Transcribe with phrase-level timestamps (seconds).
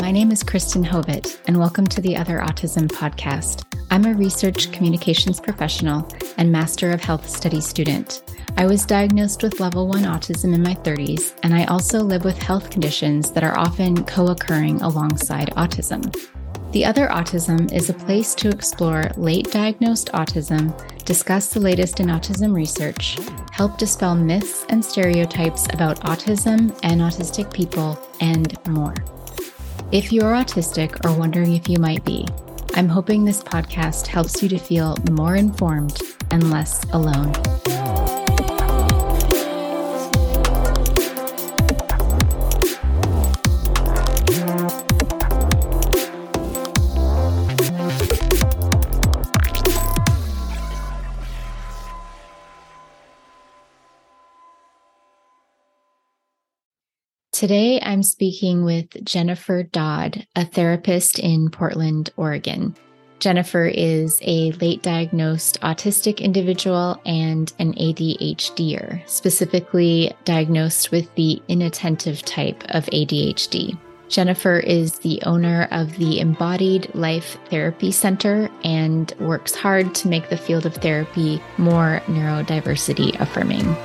[0.00, 3.64] My name is Kristen Hovet, and welcome to the Other Autism podcast.
[3.90, 8.22] I'm a research communications professional and Master of Health Studies student.
[8.56, 12.40] I was diagnosed with level 1 autism in my 30s, and I also live with
[12.40, 16.33] health conditions that are often co occurring alongside autism.
[16.74, 22.08] The Other Autism is a place to explore late diagnosed autism, discuss the latest in
[22.08, 23.16] autism research,
[23.52, 28.96] help dispel myths and stereotypes about autism and autistic people, and more.
[29.92, 32.26] If you're autistic or wondering if you might be,
[32.74, 37.32] I'm hoping this podcast helps you to feel more informed and less alone.
[57.44, 62.74] Today, I'm speaking with Jennifer Dodd, a therapist in Portland, Oregon.
[63.18, 72.22] Jennifer is a late diagnosed autistic individual and an ADHDer, specifically diagnosed with the inattentive
[72.22, 73.78] type of ADHD.
[74.08, 80.30] Jennifer is the owner of the Embodied Life Therapy Center and works hard to make
[80.30, 83.76] the field of therapy more neurodiversity affirming.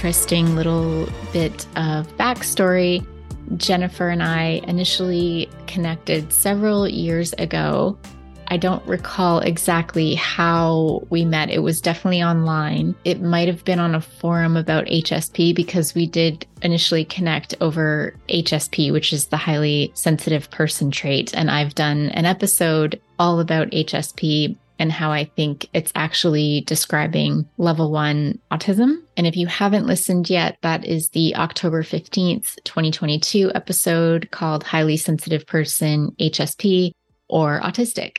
[0.00, 3.06] Interesting little bit of backstory.
[3.58, 7.98] Jennifer and I initially connected several years ago.
[8.48, 11.50] I don't recall exactly how we met.
[11.50, 12.94] It was definitely online.
[13.04, 18.14] It might have been on a forum about HSP because we did initially connect over
[18.30, 21.34] HSP, which is the highly sensitive person trait.
[21.34, 27.46] And I've done an episode all about HSP and how I think it's actually describing
[27.58, 29.02] level one autism.
[29.14, 34.96] And if you haven't listened yet, that is the October 15th, 2022 episode called Highly
[34.96, 36.92] Sensitive Person HSP
[37.28, 38.16] or Autistic.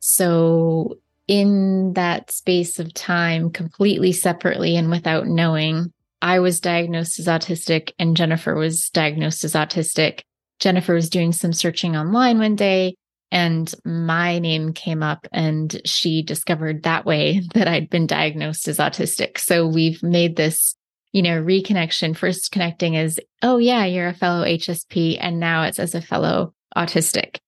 [0.00, 7.26] So, in that space of time, completely separately and without knowing, I was diagnosed as
[7.26, 10.20] autistic and Jennifer was diagnosed as autistic.
[10.58, 12.96] Jennifer was doing some searching online one day
[13.32, 18.76] and my name came up, and she discovered that way that I'd been diagnosed as
[18.76, 19.38] autistic.
[19.38, 20.76] So we've made this,
[21.12, 22.16] you know, reconnection.
[22.16, 25.16] First connecting is, oh, yeah, you're a fellow HSP.
[25.18, 27.38] And now it's as a fellow autistic.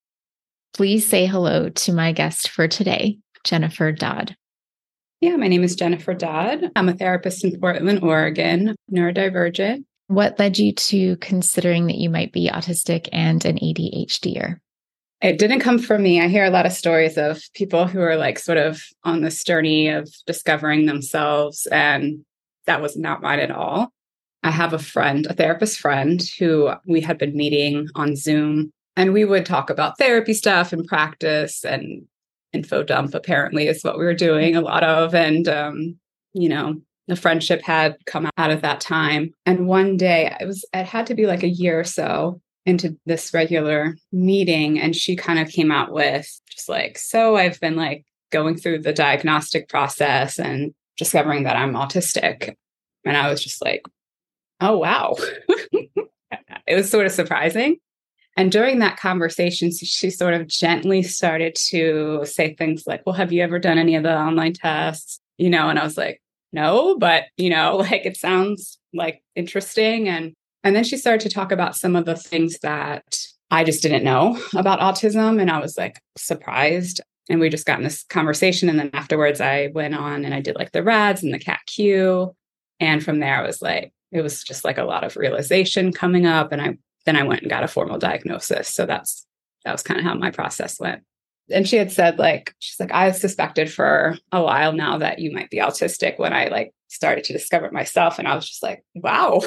[0.72, 4.34] Please say hello to my guest for today, Jennifer Dodd.
[5.20, 6.70] Yeah, my name is Jennifer Dodd.
[6.74, 9.84] I'm a therapist in Portland, Oregon, neurodivergent.
[10.08, 14.58] What led you to considering that you might be autistic and an ADHDer?
[15.24, 16.20] It didn't come from me.
[16.20, 19.42] I hear a lot of stories of people who are like sort of on this
[19.42, 22.22] journey of discovering themselves, and
[22.66, 23.88] that was not mine at all.
[24.42, 29.14] I have a friend, a therapist friend, who we had been meeting on Zoom, and
[29.14, 32.02] we would talk about therapy stuff and practice and
[32.52, 35.14] info dump, apparently, is what we were doing a lot of.
[35.14, 35.98] And, um,
[36.34, 39.32] you know, the friendship had come out of that time.
[39.46, 42.96] And one day, it was, it had to be like a year or so into
[43.04, 47.76] this regular meeting and she kind of came out with just like so i've been
[47.76, 52.54] like going through the diagnostic process and discovering that i'm autistic.
[53.04, 53.82] And i was just like
[54.60, 55.16] oh wow.
[56.66, 57.76] It was sort of surprising.
[58.36, 63.32] And during that conversation she sort of gently started to say things like well have
[63.32, 65.20] you ever done any of the online tests?
[65.36, 66.22] You know and i was like
[66.52, 70.34] no but you know like it sounds like interesting and
[70.64, 73.18] and then she started to talk about some of the things that
[73.50, 75.40] I just didn't know about autism.
[75.40, 77.00] And I was like surprised.
[77.28, 78.68] And we just got in this conversation.
[78.68, 82.34] And then afterwards, I went on and I did like the RAADS and the CAT-Q.
[82.80, 86.26] And from there, I was like, it was just like a lot of realization coming
[86.26, 86.50] up.
[86.50, 86.76] And I
[87.06, 88.68] then I went and got a formal diagnosis.
[88.68, 89.26] So that's
[89.64, 91.02] that was kind of how my process went.
[91.50, 95.30] And she had said, like, she's like, I suspected for a while now that you
[95.30, 98.18] might be autistic when I like started to discover it myself.
[98.18, 99.42] And I was just like, wow,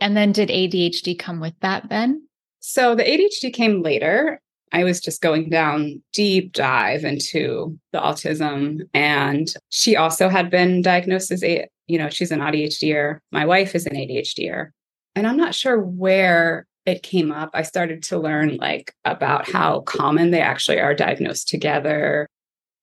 [0.00, 2.26] and then did ADHD come with that then?
[2.60, 4.40] So the ADHD came later.
[4.72, 8.82] I was just going down deep dive into the autism.
[8.94, 13.18] And she also had been diagnosed as a, you know, she's an ADHDer.
[13.32, 14.70] My wife is an ADHDer.
[15.16, 17.50] And I'm not sure where it came up.
[17.52, 22.28] I started to learn like about how common they actually are diagnosed together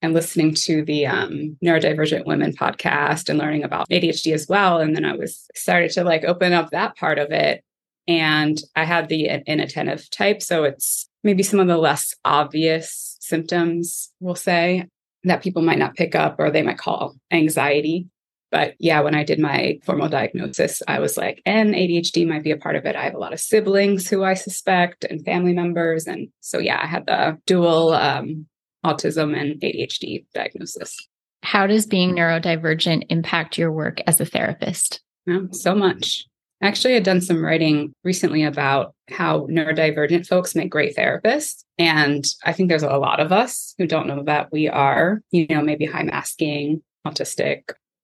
[0.01, 4.79] and listening to the um, neurodivergent women podcast and learning about adhd as well.
[4.79, 7.63] And then i was started to like open up that part of it.
[8.07, 10.41] And i had the inattentive type.
[10.41, 14.87] So it's maybe some of the less obvious symptoms we'll say
[15.23, 18.07] that people might not pick up or they might call anxiety.
[18.49, 22.51] But yeah when i did my formal diagnosis i was like and adhd might be
[22.51, 22.95] a part of it.
[22.95, 26.05] I have a lot of siblings who i suspect and family members.
[26.05, 28.45] And so yeah i had the dual um,
[28.85, 30.95] autism and ADHD diagnosis.
[31.43, 35.01] How does being neurodivergent impact your work as a therapist?
[35.25, 36.25] Well, so much.
[36.61, 41.63] Actually, I've done some writing recently about how neurodivergent folks make great therapists.
[41.77, 45.45] And I think there's a lot of us who don't know that we are, you
[45.47, 47.61] know, maybe high masking, autistic.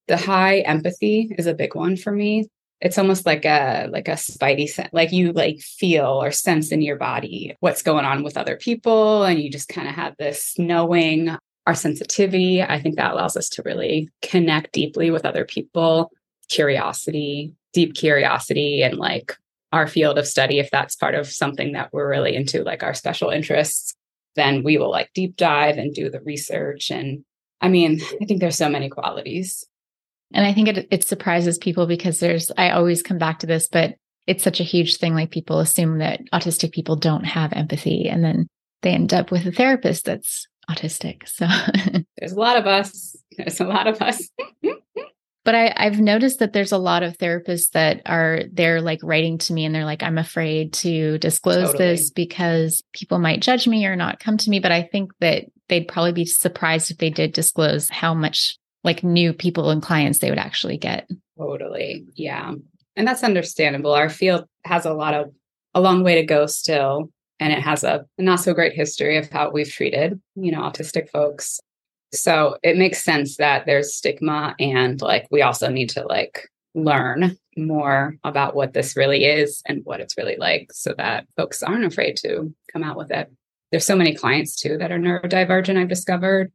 [0.07, 2.47] The high empathy is a big one for me
[2.83, 6.81] it's almost like a like a spidey sense like you like feel or sense in
[6.81, 10.53] your body what's going on with other people and you just kind of have this
[10.59, 11.35] knowing
[11.65, 12.61] our sensitivity.
[12.61, 16.11] I think that allows us to really connect deeply with other people.
[16.49, 19.35] Curiosity deep curiosity and like
[19.71, 22.93] our field of study if that's part of something that we're really into like our
[22.93, 23.95] special interests
[24.35, 26.91] then we will like deep dive and do the research.
[26.91, 27.23] And
[27.61, 29.65] i mean i think there's so many qualities
[30.33, 33.67] and I think it, it surprises people because there's, I always come back to this,
[33.67, 33.95] but
[34.25, 35.13] it's such a huge thing.
[35.13, 38.47] Like people assume that autistic people don't have empathy and then
[38.81, 41.27] they end up with a therapist that's autistic.
[41.27, 41.47] So
[42.17, 43.15] there's a lot of us.
[43.37, 44.29] There's a lot of us.
[45.43, 49.37] but I, I've noticed that there's a lot of therapists that are they're like writing
[49.39, 51.77] to me and they're like, I'm afraid to disclose totally.
[51.77, 54.59] this because people might judge me or not come to me.
[54.59, 59.03] But I think that they'd probably be surprised if they did disclose how much like
[59.03, 61.09] new people and clients they would actually get.
[61.37, 62.05] Totally.
[62.15, 62.53] Yeah.
[62.95, 63.93] And that's understandable.
[63.93, 65.31] Our field has a lot of
[65.73, 67.09] a long way to go still.
[67.39, 71.09] And it has a not so great history of how we've treated, you know, autistic
[71.09, 71.59] folks.
[72.13, 77.37] So it makes sense that there's stigma and like we also need to like learn
[77.57, 81.85] more about what this really is and what it's really like so that folks aren't
[81.85, 83.31] afraid to come out with it.
[83.71, 86.51] There's so many clients too that are neurodivergent, I've discovered.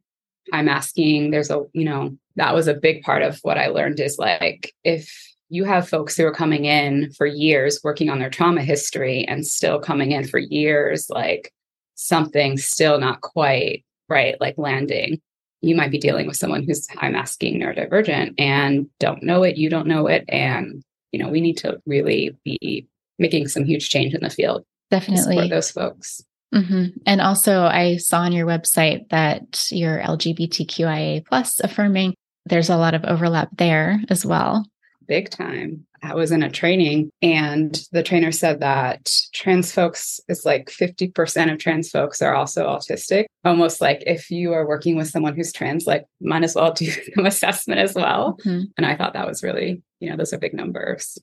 [0.53, 3.99] I'm asking, there's a, you know, that was a big part of what I learned
[3.99, 5.11] is like, if
[5.49, 9.45] you have folks who are coming in for years working on their trauma history and
[9.45, 11.51] still coming in for years, like
[11.95, 15.19] something still not quite right, like landing.
[15.61, 19.69] You might be dealing with someone who's high masking neurodivergent and don't know it, you
[19.69, 20.23] don't know it.
[20.29, 22.87] And, you know, we need to really be
[23.17, 24.63] making some huge change in the field.
[24.91, 25.35] Definitely.
[25.35, 26.23] For those folks.
[26.53, 26.97] Mm-hmm.
[27.05, 32.15] And also, I saw on your website that you're LGBTQIA plus affirming.
[32.45, 34.65] There's a lot of overlap there as well.
[35.07, 35.85] Big time.
[36.01, 41.51] I was in a training, and the trainer said that trans folks is like 50%
[41.51, 43.25] of trans folks are also autistic.
[43.43, 46.89] Almost like if you are working with someone who's trans, like might as well do
[47.15, 48.37] some assessment as well.
[48.45, 48.65] Mm-hmm.
[48.77, 51.17] And I thought that was really, you know, those are big numbers.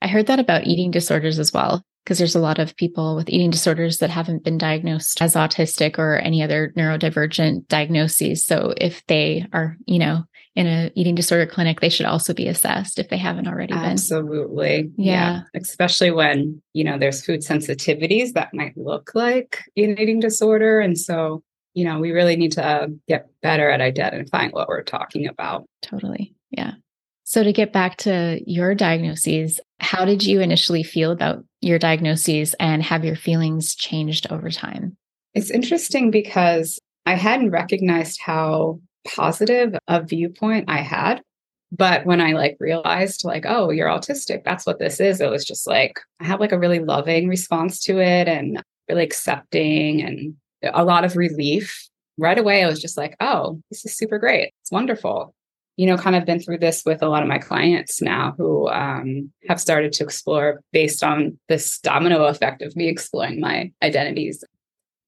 [0.00, 3.28] I heard that about eating disorders as well because there's a lot of people with
[3.28, 8.44] eating disorders that haven't been diagnosed as autistic or any other neurodivergent diagnoses.
[8.44, 10.24] So if they are, you know,
[10.54, 13.82] in a eating disorder clinic, they should also be assessed if they haven't already been.
[13.82, 14.90] Absolutely.
[14.96, 15.12] Yeah.
[15.14, 15.40] yeah.
[15.54, 20.80] Especially when, you know, there's food sensitivities that might look like an eating disorder.
[20.80, 21.42] And so,
[21.74, 25.64] you know, we really need to um, get better at identifying what we're talking about.
[25.80, 26.34] Totally.
[26.50, 26.72] Yeah.
[27.24, 32.54] So, to get back to your diagnoses, how did you initially feel about your diagnoses
[32.60, 34.96] and have your feelings changed over time?
[35.34, 38.80] It's interesting because I hadn't recognized how
[39.16, 41.22] positive a viewpoint I had.
[41.74, 45.44] But when I like realized like, oh, you're autistic, that's what this is, it was
[45.44, 50.34] just like I have like a really loving response to it and really accepting and
[50.62, 51.88] a lot of relief.
[52.18, 54.52] Right away, I was just like, oh, this is super great.
[54.60, 55.34] It's wonderful
[55.76, 58.68] you know, kind of been through this with a lot of my clients now who
[58.68, 64.44] um, have started to explore based on this domino effect of me exploring my identities.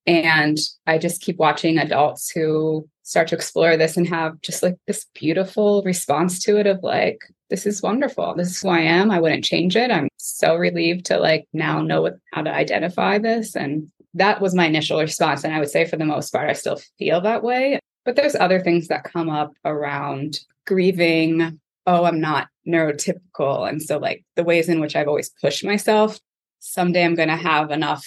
[0.07, 4.77] And I just keep watching adults who start to explore this and have just like
[4.87, 7.19] this beautiful response to it of like,
[7.51, 8.35] this is wonderful.
[8.35, 9.11] This is who I am.
[9.11, 9.91] I wouldn't change it.
[9.91, 13.55] I'm so relieved to like now know what, how to identify this.
[13.55, 15.45] And that was my initial response.
[15.45, 17.79] And I would say for the most part, I still feel that way.
[18.05, 23.69] But there's other things that come up around grieving, oh, I'm not neurotypical.
[23.69, 26.19] And so, like, the ways in which I've always pushed myself,
[26.61, 28.07] someday I'm going to have enough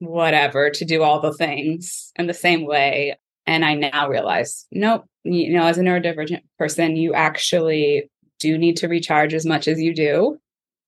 [0.00, 3.16] whatever to do all the things in the same way.
[3.46, 8.76] And I now realize, nope, you know, as a neurodivergent person, you actually do need
[8.78, 10.38] to recharge as much as you do.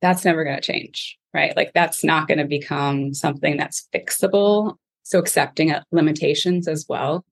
[0.02, 1.56] That's never going to change, right?
[1.56, 4.76] Like that's not going to become something that's fixable.
[5.02, 7.24] So accepting limitations as well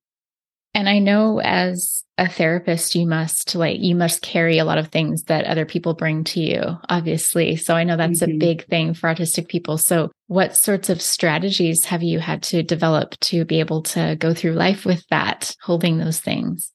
[0.78, 4.86] and I know as a therapist, you must like, you must carry a lot of
[4.88, 7.56] things that other people bring to you, obviously.
[7.56, 8.36] So I know that's mm-hmm.
[8.36, 9.76] a big thing for autistic people.
[9.76, 14.32] So, what sorts of strategies have you had to develop to be able to go
[14.32, 16.72] through life with that, holding those things?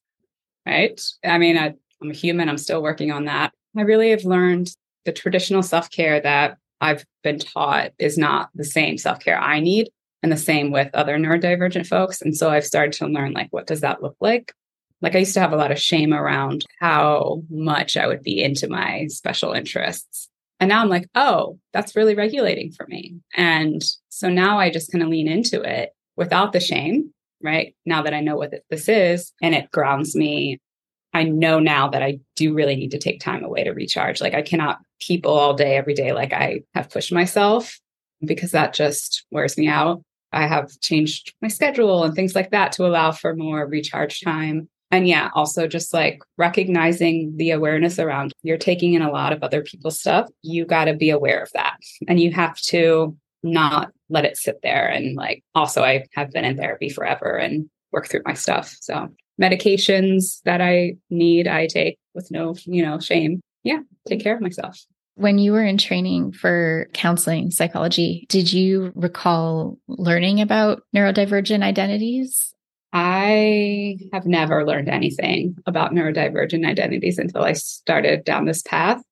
[0.66, 1.00] Right.
[1.24, 3.54] I mean, I, I'm a human, I'm still working on that.
[3.78, 4.70] I really have learned
[5.06, 9.62] the traditional self care that I've been taught is not the same self care I
[9.62, 9.88] need
[10.24, 12.22] and the same with other neurodivergent folks.
[12.22, 14.54] And so I've started to learn like, what does that look like?
[15.02, 18.42] Like I used to have a lot of shame around how much I would be
[18.42, 20.30] into my special interests.
[20.62, 23.18] And now I'm like, oh, that's really regulating for me.
[23.36, 27.76] And so now I just kind of lean into it without the shame, right?
[27.86, 30.62] Now that I know what this is and it grounds me,
[31.14, 34.22] I know now that I do really need to take time away to recharge.
[34.22, 37.78] Like I cannot people all day, every day, like I have pushed myself
[38.24, 40.02] because that just wears me out.
[40.34, 44.68] I have changed my schedule and things like that to allow for more recharge time.
[44.92, 49.42] And yeah, also just like recognizing the awareness around you're taking in a lot of
[49.42, 50.30] other people's stuff.
[50.42, 51.78] You got to be aware of that.
[52.08, 54.88] And you have to not let it sit there.
[54.88, 58.76] And like, also, I have been in therapy forever and work through my stuff.
[58.82, 59.10] So,
[59.42, 63.42] medications that I need, I take with no, you know, shame.
[63.64, 64.80] Yeah, take care of myself.
[65.16, 72.54] When you were in training for counseling psychology, did you recall learning about neurodivergent identities?
[72.94, 79.04] I have never learned anything about neurodivergent identities until I started down this path.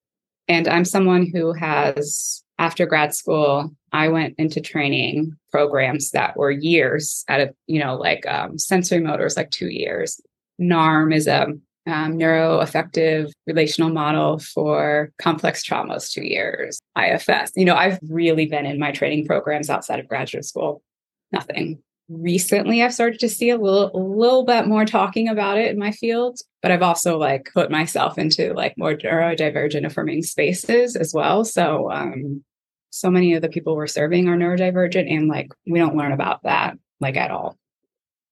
[0.48, 6.52] And I'm someone who has, after grad school, I went into training programs that were
[6.52, 10.20] years at a, you know, like um, sensory motors, like two years.
[10.60, 11.48] NARM is a
[11.88, 17.52] um, neuroaffective relational model for complex traumas, two years, IFS.
[17.56, 20.84] You know, I've really been in my training programs outside of graduate school.
[21.32, 21.82] Nothing.
[22.10, 25.80] Recently, I've started to see a little, a little bit more talking about it in
[25.80, 31.14] my field, but I've also like put myself into like more neurodivergent affirming spaces as
[31.14, 31.46] well.
[31.46, 32.44] So, um,
[32.90, 36.44] so many of the people we're serving are neurodivergent, and like we don't learn about
[36.44, 37.58] that like at all.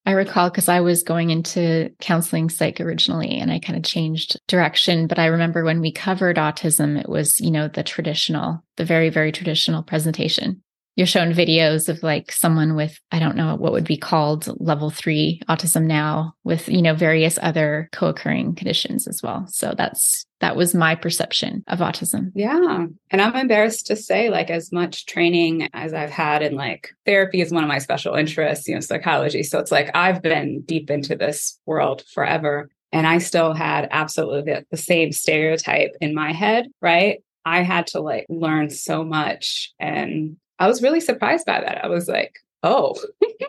[0.09, 4.39] I recall because I was going into counseling psych originally and I kind of changed
[4.47, 5.05] direction.
[5.05, 9.09] But I remember when we covered autism, it was, you know, the traditional, the very,
[9.09, 10.63] very traditional presentation
[10.99, 14.89] you're shown videos of like someone with i don't know what would be called level
[14.89, 19.45] 3 autism now with you know various other co-occurring conditions as well.
[19.47, 22.31] So that's that was my perception of autism.
[22.35, 22.85] Yeah.
[23.11, 27.39] And i'm embarrassed to say like as much training as i've had in like therapy
[27.39, 29.43] is one of my special interests you know psychology.
[29.43, 34.53] So it's like i've been deep into this world forever and i still had absolutely
[34.53, 37.23] the, the same stereotype in my head right?
[37.45, 41.83] I had to like learn so much and I was really surprised by that.
[41.83, 42.95] I was like, oh,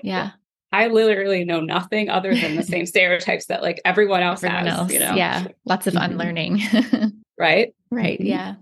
[0.02, 0.30] yeah.
[0.72, 4.78] I literally know nothing other than the same stereotypes that like everyone else everyone has.
[4.78, 4.92] Else.
[4.92, 5.14] You know?
[5.14, 5.48] Yeah.
[5.64, 6.12] Lots of mm-hmm.
[6.12, 6.62] unlearning.
[7.38, 7.74] right.
[7.90, 8.20] Right.
[8.20, 8.54] Yeah.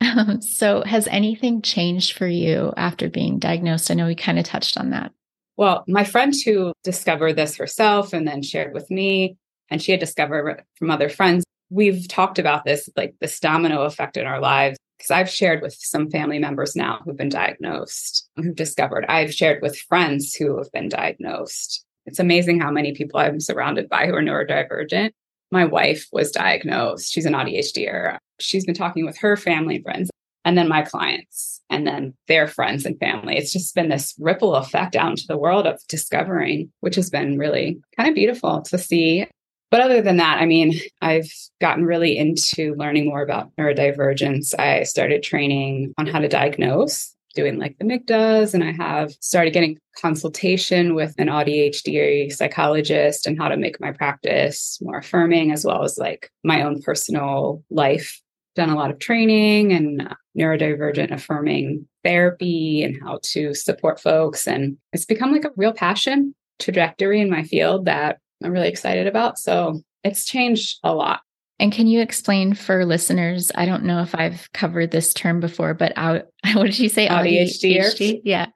[0.00, 3.90] um, so has anything changed for you after being diagnosed?
[3.90, 5.12] I know we kind of touched on that.
[5.58, 9.36] Well, my friend who discovered this herself and then shared with me,
[9.70, 14.16] and she had discovered from other friends, we've talked about this, like this domino effect
[14.16, 18.54] in our lives because I've shared with some family members now who've been diagnosed, who've
[18.54, 19.06] discovered.
[19.08, 21.84] I've shared with friends who have been diagnosed.
[22.06, 25.10] It's amazing how many people I'm surrounded by who are neurodivergent.
[25.52, 27.12] My wife was diagnosed.
[27.12, 28.18] She's an ADHDer.
[28.40, 30.10] She's been talking with her family and friends,
[30.44, 33.36] and then my clients, and then their friends and family.
[33.36, 37.38] It's just been this ripple effect out into the world of discovering, which has been
[37.38, 39.26] really kind of beautiful to see.
[39.70, 44.58] But other than that, I mean, I've gotten really into learning more about neurodivergence.
[44.58, 49.52] I started training on how to diagnose, doing like the MIGDAS, and I have started
[49.52, 55.64] getting consultation with an ADHD psychologist and how to make my practice more affirming, as
[55.64, 58.20] well as like my own personal life.
[58.54, 64.48] Done a lot of training and uh, neurodivergent affirming therapy and how to support folks.
[64.48, 69.06] And it's become like a real passion trajectory in my field that I'm really excited
[69.06, 69.38] about.
[69.38, 71.20] So it's changed a lot.
[71.60, 73.50] And can you explain for listeners?
[73.54, 77.08] I don't know if I've covered this term before, but out, what did you say?
[77.08, 77.78] AuDHD.
[77.78, 78.20] AuDHD?
[78.24, 78.46] Yeah.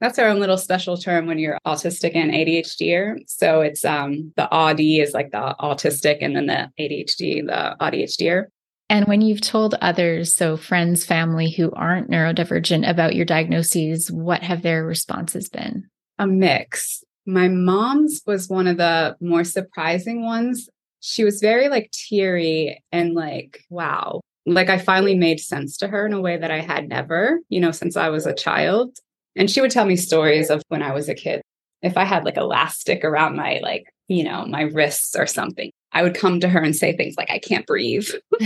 [0.00, 3.22] That's our own little special term when you're autistic and ADHD.
[3.28, 8.46] So it's um the AUD is like the autistic and then the ADHD, the ADHD.
[8.90, 14.42] And when you've told others, so friends, family who aren't neurodivergent about your diagnoses, what
[14.42, 15.88] have their responses been?
[16.18, 17.04] A mix.
[17.26, 20.68] My mom's was one of the more surprising ones.
[21.00, 24.20] She was very like teary and like, wow.
[24.44, 27.60] Like I finally made sense to her in a way that I had never, you
[27.60, 28.98] know, since I was a child.
[29.36, 31.42] And she would tell me stories of when I was a kid.
[31.80, 36.02] If I had like elastic around my like, you know, my wrists or something, I
[36.02, 38.08] would come to her and say things like, I can't breathe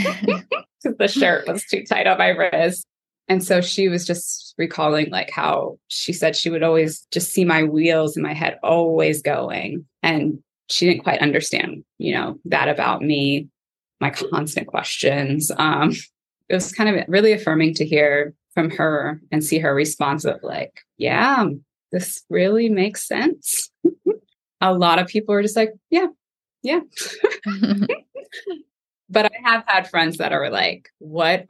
[0.98, 2.86] the shirt was too tight on my wrist.
[3.28, 7.44] And so she was just recalling like how she said she would always just see
[7.44, 9.84] my wheels in my head always going.
[10.02, 13.48] And she didn't quite understand, you know, that about me,
[14.00, 15.50] my constant questions.
[15.56, 15.92] Um,
[16.48, 20.42] it was kind of really affirming to hear from her and see her response of
[20.42, 21.46] like, yeah,
[21.92, 23.70] this really makes sense.
[24.60, 26.06] a lot of people are just like, yeah,
[26.62, 26.80] yeah.
[29.10, 31.46] but I have had friends that are like, what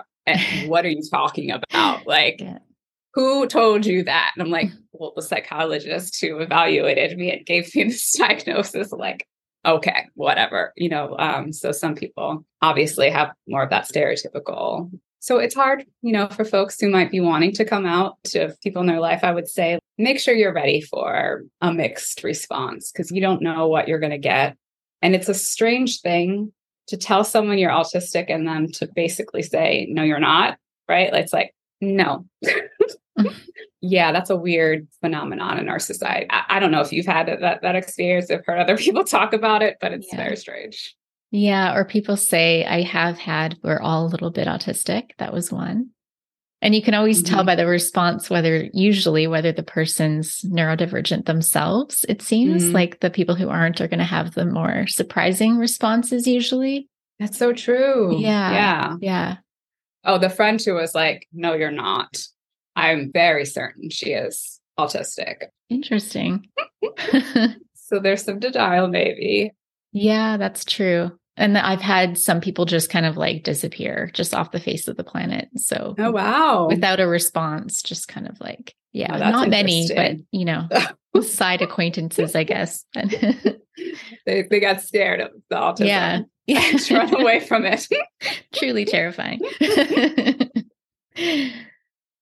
[0.66, 2.06] what are you talking about?
[2.06, 2.58] Like yeah.
[3.14, 4.32] who told you that?
[4.34, 9.26] And I'm like, well, the psychologist who evaluated me and gave me this diagnosis, like,
[9.64, 10.72] okay, whatever.
[10.76, 14.90] You know, um, so some people obviously have more of that stereotypical.
[15.20, 18.54] So it's hard, you know, for folks who might be wanting to come out to
[18.62, 19.24] people in their life.
[19.24, 23.66] I would say make sure you're ready for a mixed response because you don't know
[23.66, 24.56] what you're going to get
[25.02, 26.52] and it's a strange thing
[26.88, 31.12] to tell someone you're autistic and then to basically say, no, you're not, right?
[31.12, 32.26] It's like, no.
[32.44, 33.26] Mm-hmm.
[33.80, 36.26] yeah, that's a weird phenomenon in our society.
[36.30, 39.32] I, I, don't know if you've had that, that experience, I've heard other people talk
[39.32, 40.16] about it, but it's yeah.
[40.16, 40.94] very strange.
[41.30, 41.74] Yeah.
[41.74, 45.10] Or people say, I have had, we're all a little bit autistic.
[45.18, 45.90] That was one.
[46.62, 47.34] And you can always mm-hmm.
[47.34, 52.04] tell by the response whether, usually, whether the person's neurodivergent themselves.
[52.08, 52.74] It seems mm-hmm.
[52.74, 56.88] like the people who aren't are going to have the more surprising responses, usually.
[57.18, 58.16] That's so true.
[58.18, 58.52] Yeah.
[58.52, 58.96] Yeah.
[59.00, 59.36] Yeah.
[60.04, 62.16] Oh, the friend who was like, no, you're not.
[62.74, 65.46] I'm very certain she is autistic.
[65.68, 66.48] Interesting.
[67.74, 69.52] so there's some denial, maybe.
[69.92, 71.18] Yeah, that's true.
[71.36, 74.96] And I've had some people just kind of like disappear just off the face of
[74.96, 75.48] the planet.
[75.56, 76.66] So, oh, wow.
[76.68, 80.68] Without a response, just kind of like, yeah, oh, not many, but you know,
[81.22, 82.84] side acquaintances, I guess.
[82.94, 85.86] they, they got scared of the autism.
[85.86, 86.20] Yeah.
[86.46, 86.60] Yeah.
[86.72, 87.86] just run away from it.
[88.54, 89.40] Truly terrifying.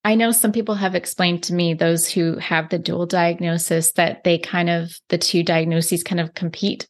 [0.07, 4.25] I know some people have explained to me, those who have the dual diagnosis, that
[4.25, 6.89] they kind of, the two diagnoses kind of compete.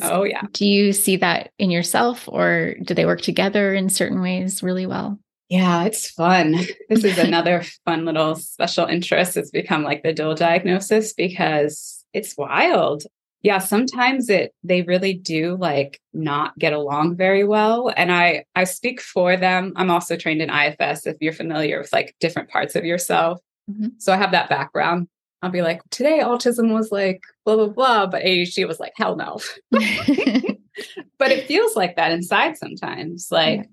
[0.00, 0.42] Oh, yeah.
[0.52, 4.86] Do you see that in yourself or do they work together in certain ways really
[4.86, 5.18] well?
[5.48, 6.56] Yeah, it's fun.
[6.88, 9.36] This is another fun little special interest.
[9.36, 13.04] It's become like the dual diagnosis because it's wild.
[13.42, 18.64] Yeah, sometimes it they really do like not get along very well and I I
[18.64, 19.72] speak for them.
[19.76, 23.40] I'm also trained in IFS if you're familiar with like different parts of yourself.
[23.70, 23.88] Mm-hmm.
[23.98, 25.08] So I have that background.
[25.42, 28.06] I'll be like, today autism was like blah, blah, blah.
[28.06, 29.38] But ADHD was like, hell no.
[31.18, 33.28] but it feels like that inside sometimes.
[33.30, 33.66] Like yeah.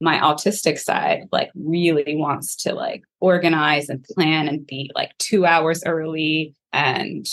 [0.00, 5.46] my autistic side, like really wants to like organize and plan and be like two
[5.46, 7.26] hours early and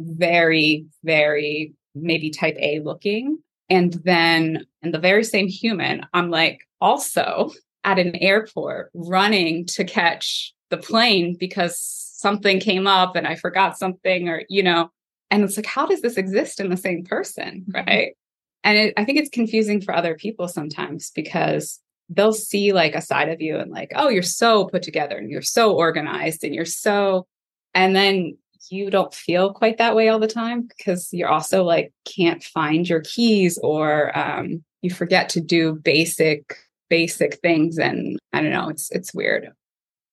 [0.00, 3.38] very, very maybe type A looking.
[3.70, 7.52] And then in the very same human, I'm like also
[7.84, 13.78] at an airport running to catch the plane because something came up and I forgot
[13.78, 14.90] something or, you know,
[15.30, 17.64] and it's like, how does this exist in the same person?
[17.68, 17.70] Mm-hmm.
[17.72, 18.16] Right.
[18.64, 23.00] And it, I think it's confusing for other people sometimes because they'll see like a
[23.00, 26.52] side of you and like, oh, you're so put together and you're so organized and
[26.52, 27.28] you're so,
[27.74, 28.36] and then
[28.70, 32.88] you don't feel quite that way all the time because you're also like can't find
[32.88, 36.58] your keys or um, you forget to do basic
[36.88, 39.50] basic things and i don't know it's it's weird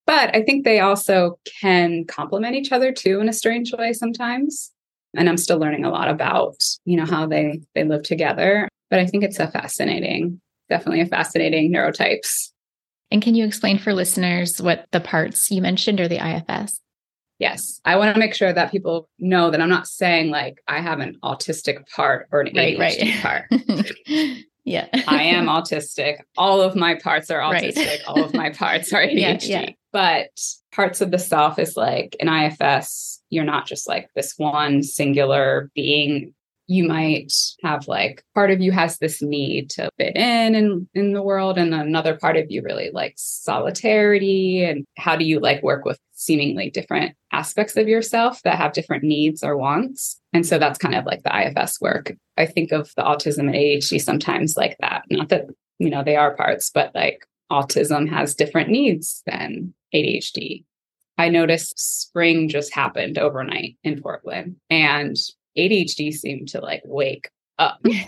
[0.06, 4.72] but I think they also can complement each other too in a strange way sometimes.
[5.16, 8.68] And I'm still learning a lot about, you know, how they they live together.
[8.90, 12.52] But I think it's a fascinating, definitely a fascinating neurotypes.
[13.12, 16.80] And can you explain for listeners what the parts you mentioned are the IFS?
[17.40, 17.80] Yes.
[17.86, 21.00] I want to make sure that people know that I'm not saying like I have
[21.00, 23.50] an autistic part or an right, ADHD right.
[23.50, 24.44] part.
[24.64, 24.88] yeah.
[25.08, 26.20] I am autistic.
[26.38, 27.76] All of my parts are autistic.
[27.76, 28.02] Right.
[28.08, 29.14] All of my parts are ADHD.
[29.16, 30.32] Yeah, yeah but
[30.74, 35.72] parts of the self is like in IFS, you're not just like this one singular
[35.74, 36.34] being.
[36.68, 41.14] You might have like part of you has this need to fit in in, in
[41.14, 44.64] the world, and another part of you really likes solidarity.
[44.64, 49.04] And how do you like work with seemingly different aspects of yourself that have different
[49.04, 50.20] needs or wants?
[50.32, 52.14] And so that's kind of like the IFS work.
[52.38, 55.04] I think of the autism and ADHD sometimes like that.
[55.10, 55.48] Not that
[55.80, 60.64] you know, they are parts, but like autism has different needs than ADHD.
[61.18, 65.16] I noticed spring just happened overnight in Portland and
[65.58, 67.80] ADHD seemed to like wake up.
[67.84, 68.00] you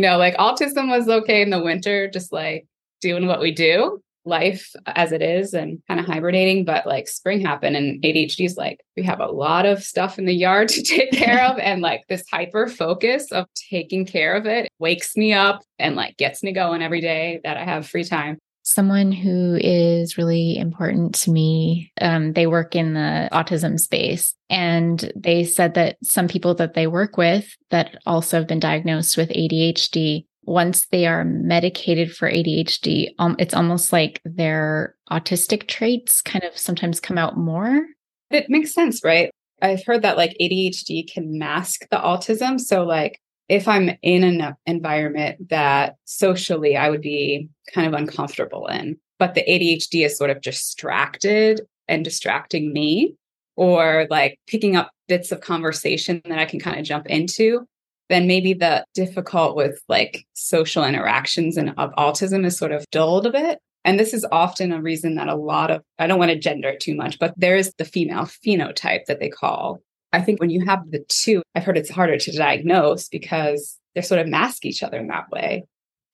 [0.00, 2.66] know, like autism was okay in the winter, just like
[3.00, 6.64] doing what we do, life as it is, and kind of hibernating.
[6.64, 10.24] But like spring happened, and ADHD is like, we have a lot of stuff in
[10.24, 11.58] the yard to take care of.
[11.58, 16.16] And like this hyper focus of taking care of it wakes me up and like
[16.16, 21.14] gets me going every day that I have free time someone who is really important
[21.14, 21.92] to me.
[22.00, 26.88] Um, they work in the autism space, and they said that some people that they
[26.88, 33.10] work with that also have been diagnosed with ADHD, once they are medicated for ADHD,
[33.20, 37.86] um, it's almost like their autistic traits kind of sometimes come out more.
[38.30, 39.30] It makes sense, right?
[39.62, 42.60] I've heard that like ADHD can mask the autism.
[42.60, 48.66] So, like, if I'm in an environment that socially I would be kind of uncomfortable
[48.66, 53.14] in, but the ADHD is sort of distracted and distracting me,
[53.56, 57.66] or like picking up bits of conversation that I can kind of jump into,
[58.08, 63.26] then maybe the difficult with like social interactions and of autism is sort of dulled
[63.26, 63.58] a bit.
[63.84, 66.70] And this is often a reason that a lot of, I don't want to gender
[66.70, 69.80] it too much, but there is the female phenotype that they call
[70.12, 74.02] I think when you have the two, I've heard it's harder to diagnose because they
[74.02, 75.64] sort of mask each other in that way.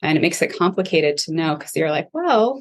[0.02, 2.61] And it makes it complicated to know because you're like, well,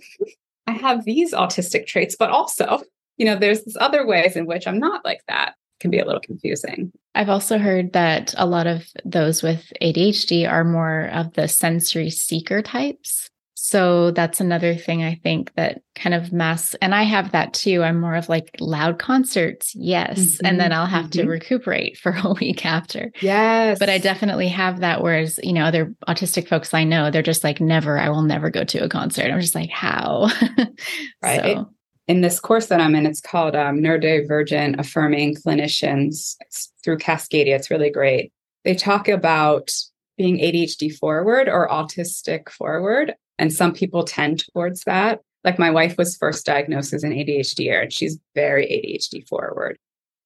[0.68, 2.82] I have these autistic traits, but also,
[3.18, 5.56] you know, there's this other ways in which I'm not like that.
[5.80, 6.92] Can be a little confusing.
[7.16, 12.12] I've also heard that a lot of those with ADHD are more of the sensory
[12.12, 13.32] seeker types.
[13.64, 17.84] So that's another thing I think that kind of masks, and I have that too.
[17.84, 20.20] I'm more of like loud concerts, yes.
[20.20, 21.22] Mm-hmm, and then I'll have mm-hmm.
[21.22, 23.12] to recuperate for a week after.
[23.22, 23.78] Yes.
[23.78, 25.04] But I definitely have that.
[25.04, 28.50] Whereas, you know, other autistic folks I know, they're just like, never, I will never
[28.50, 29.30] go to a concert.
[29.30, 30.32] I'm just like, how?
[31.22, 31.58] right.
[31.58, 31.70] So.
[32.08, 37.56] In this course that I'm in, it's called um, Neurodivergent Affirming Clinicians it's through Cascadia.
[37.56, 38.34] It's really great.
[38.66, 39.72] They talk about
[40.18, 43.14] being ADHD forward or autistic forward.
[43.42, 45.20] And some people tend towards that.
[45.44, 49.80] Like my wife was first diagnosed as an ADHD and she's very ADHD forward.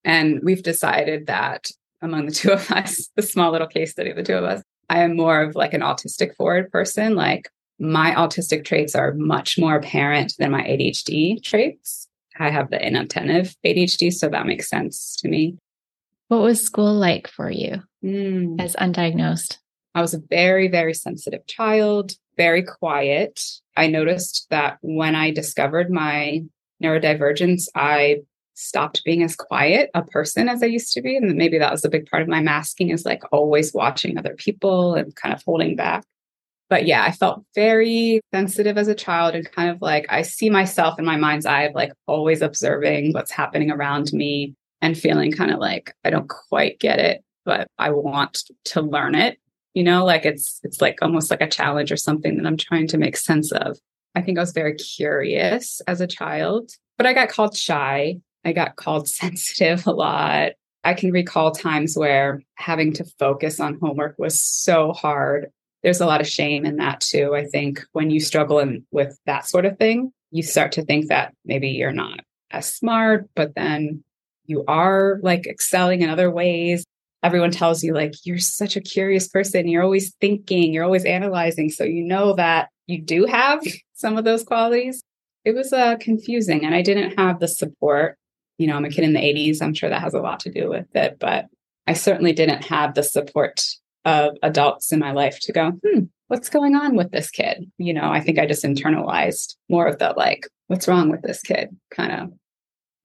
[0.03, 4.17] And we've decided that among the two of us, the small little case study of
[4.17, 7.15] the two of us, I am more of like an autistic forward person.
[7.15, 7.49] Like
[7.79, 12.09] my autistic traits are much more apparent than my ADHD traits.
[12.37, 15.57] I have the inattentive ADHD, so that makes sense to me.
[16.27, 18.59] What was school like for you mm.
[18.59, 19.59] as undiagnosed?
[19.93, 23.41] I was a very, very sensitive child very quiet.
[23.77, 26.43] I noticed that when I discovered my
[26.83, 28.21] neurodivergence, I
[28.55, 31.17] stopped being as quiet a person as I used to be.
[31.17, 34.33] And maybe that was a big part of my masking is like always watching other
[34.33, 36.03] people and kind of holding back.
[36.69, 40.49] But yeah, I felt very sensitive as a child and kind of like I see
[40.49, 45.31] myself in my mind's eye of like always observing what's happening around me and feeling
[45.31, 49.37] kind of like I don't quite get it, but I want to learn it
[49.75, 52.87] you know like it's it's like almost like a challenge or something that i'm trying
[52.87, 53.77] to make sense of.
[54.15, 58.17] I think i was very curious as a child but i got called shy.
[58.43, 60.53] I got called sensitive a lot.
[60.83, 65.47] I can recall times where having to focus on homework was so hard.
[65.81, 69.19] There's a lot of shame in that too i think when you struggle in, with
[69.27, 73.53] that sort of thing you start to think that maybe you're not as smart but
[73.53, 74.03] then
[74.47, 76.85] you are like excelling in other ways
[77.25, 79.67] everyone tells you like you're such a curious person.
[79.67, 80.71] You're always thinking.
[80.71, 81.69] You're always analyzing.
[81.69, 85.01] So you know that you do have some of those qualities.
[85.43, 88.17] It was uh, confusing and i didn't have the support.
[88.57, 90.49] You know i'm a kid in the 80s i'm sure that has a lot to
[90.49, 91.47] do with it but
[91.87, 93.65] i certainly didn't have the support
[94.05, 97.69] of adults in my life to go hmm what's going on with this kid?
[97.77, 101.41] You know i think i just internalized more of the like what's wrong with this
[101.41, 101.75] kid?
[101.91, 102.31] kind of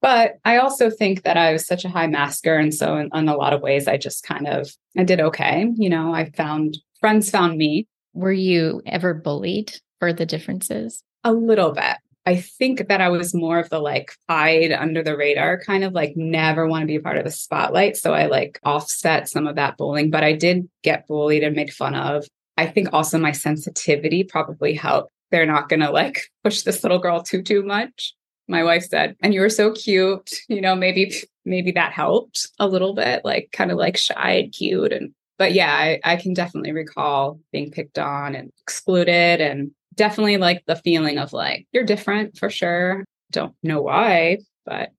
[0.01, 2.57] but I also think that I was such a high masker.
[2.57, 5.67] And so in, in, a lot of ways, I just kind of, I did okay.
[5.75, 7.87] You know, I found friends found me.
[8.13, 11.03] Were you ever bullied for the differences?
[11.23, 11.97] A little bit.
[12.25, 15.93] I think that I was more of the like hide under the radar kind of
[15.93, 17.97] like never want to be a part of the spotlight.
[17.97, 21.73] So I like offset some of that bullying, but I did get bullied and made
[21.73, 22.27] fun of.
[22.57, 25.11] I think also my sensitivity probably helped.
[25.31, 28.13] They're not going to like push this little girl too, too much
[28.47, 30.29] my wife said and you were so cute.
[30.47, 31.13] You know maybe
[31.45, 35.53] maybe that helped a little bit like kind of like shy and cute and but
[35.53, 40.75] yeah I, I can definitely recall being picked on and excluded and definitely like the
[40.75, 43.03] feeling of like you're different for sure.
[43.31, 44.91] Don't know why but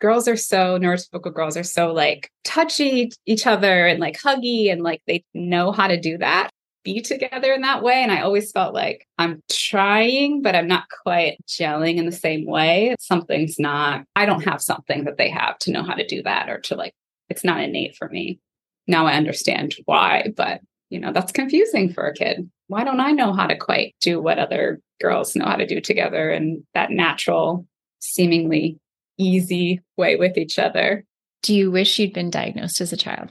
[0.00, 4.82] girls are so neurotypical girls are so like touchy each other and like huggy and
[4.82, 6.50] like they know how to do that
[6.84, 8.02] be together in that way.
[8.02, 12.46] And I always felt like I'm trying, but I'm not quite gelling in the same
[12.46, 12.94] way.
[12.98, 16.48] Something's not, I don't have something that they have to know how to do that
[16.48, 16.94] or to like,
[17.28, 18.40] it's not innate for me.
[18.86, 22.50] Now I understand why, but you know, that's confusing for a kid.
[22.66, 25.80] Why don't I know how to quite do what other girls know how to do
[25.80, 27.66] together and that natural,
[28.00, 28.78] seemingly
[29.16, 31.04] easy way with each other?
[31.42, 33.30] Do you wish you'd been diagnosed as a child?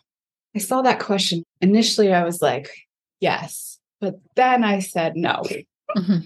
[0.55, 1.43] I saw that question.
[1.61, 2.71] Initially, I was like,
[3.19, 3.79] yes.
[3.99, 5.43] But then I said no.
[5.97, 6.19] Mm-hmm.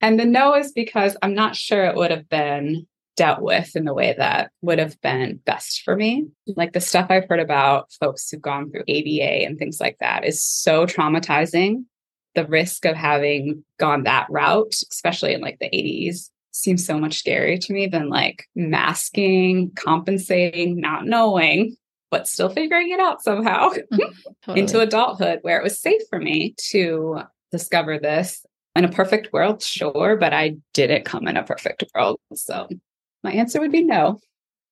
[0.00, 2.86] and the no is because I'm not sure it would have been
[3.18, 6.28] dealt with in the way that would have been best for me.
[6.46, 10.24] Like the stuff I've heard about folks who've gone through ABA and things like that
[10.24, 11.84] is so traumatizing.
[12.36, 17.22] The risk of having gone that route, especially in like the 80s, seems so much
[17.22, 21.76] scarier to me than like masking, compensating, not knowing,
[22.10, 23.70] but still figuring it out somehow
[24.44, 24.60] totally.
[24.60, 27.20] into adulthood where it was safe for me to
[27.52, 28.44] discover this.
[28.76, 32.20] In a perfect world, sure, but I didn't come in a perfect world.
[32.34, 32.68] So
[33.24, 34.20] my answer would be no.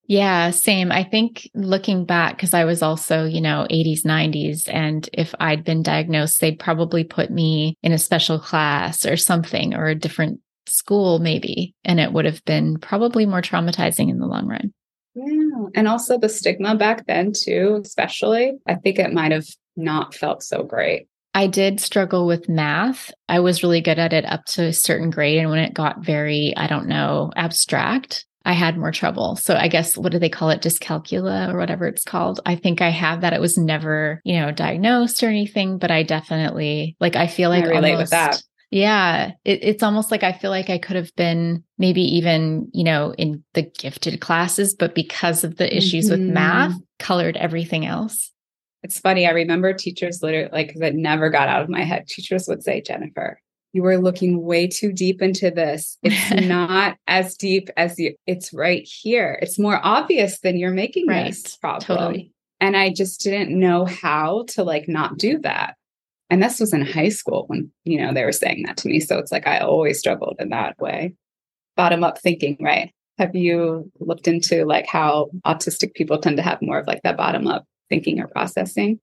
[0.07, 0.93] Yeah, same.
[0.93, 5.65] I think looking back, because I was also, you know, 80s, 90s, and if I'd
[5.65, 10.41] been diagnosed, they'd probably put me in a special class or something or a different
[10.69, 11.75] school, maybe.
[11.85, 14.73] And it would have been probably more traumatizing in the long run.
[15.75, 20.43] And also the stigma back then, too, especially, I think it might have not felt
[20.43, 21.09] so great.
[21.35, 23.13] I did struggle with math.
[23.29, 25.39] I was really good at it up to a certain grade.
[25.39, 29.37] And when it got very, I don't know, abstract, I had more trouble.
[29.37, 30.63] So I guess what do they call it?
[30.63, 32.41] Dyscalculia or whatever it's called.
[32.47, 33.33] I think I have that.
[33.33, 37.65] It was never, you know, diagnosed or anything, but I definitely like I feel like
[37.65, 38.43] I relate almost, with that.
[38.71, 39.33] Yeah.
[39.45, 43.15] It, it's almost like I feel like I could have been maybe even, you know,
[43.17, 46.23] in the gifted classes, but because of the issues mm-hmm.
[46.23, 48.33] with math, colored everything else.
[48.83, 49.27] It's funny.
[49.27, 52.07] I remember teachers literally like that never got out of my head.
[52.07, 53.41] Teachers would say, Jennifer,
[53.73, 55.99] you are looking way too deep into this.
[56.03, 59.39] It's not as deep as you, it's right here.
[59.43, 61.27] It's more obvious than you're making right.
[61.27, 61.99] this problem.
[61.99, 62.33] Totally.
[62.61, 65.77] And I just didn't know how to like not do that.
[66.29, 69.01] And this was in high school when, you know, they were saying that to me.
[69.01, 71.15] So it's like I always struggled in that way.
[71.77, 72.93] Bottom up thinking, right?
[73.19, 77.17] Have you looked into like how autistic people tend to have more of like that
[77.17, 79.01] bottom up thinking or processing?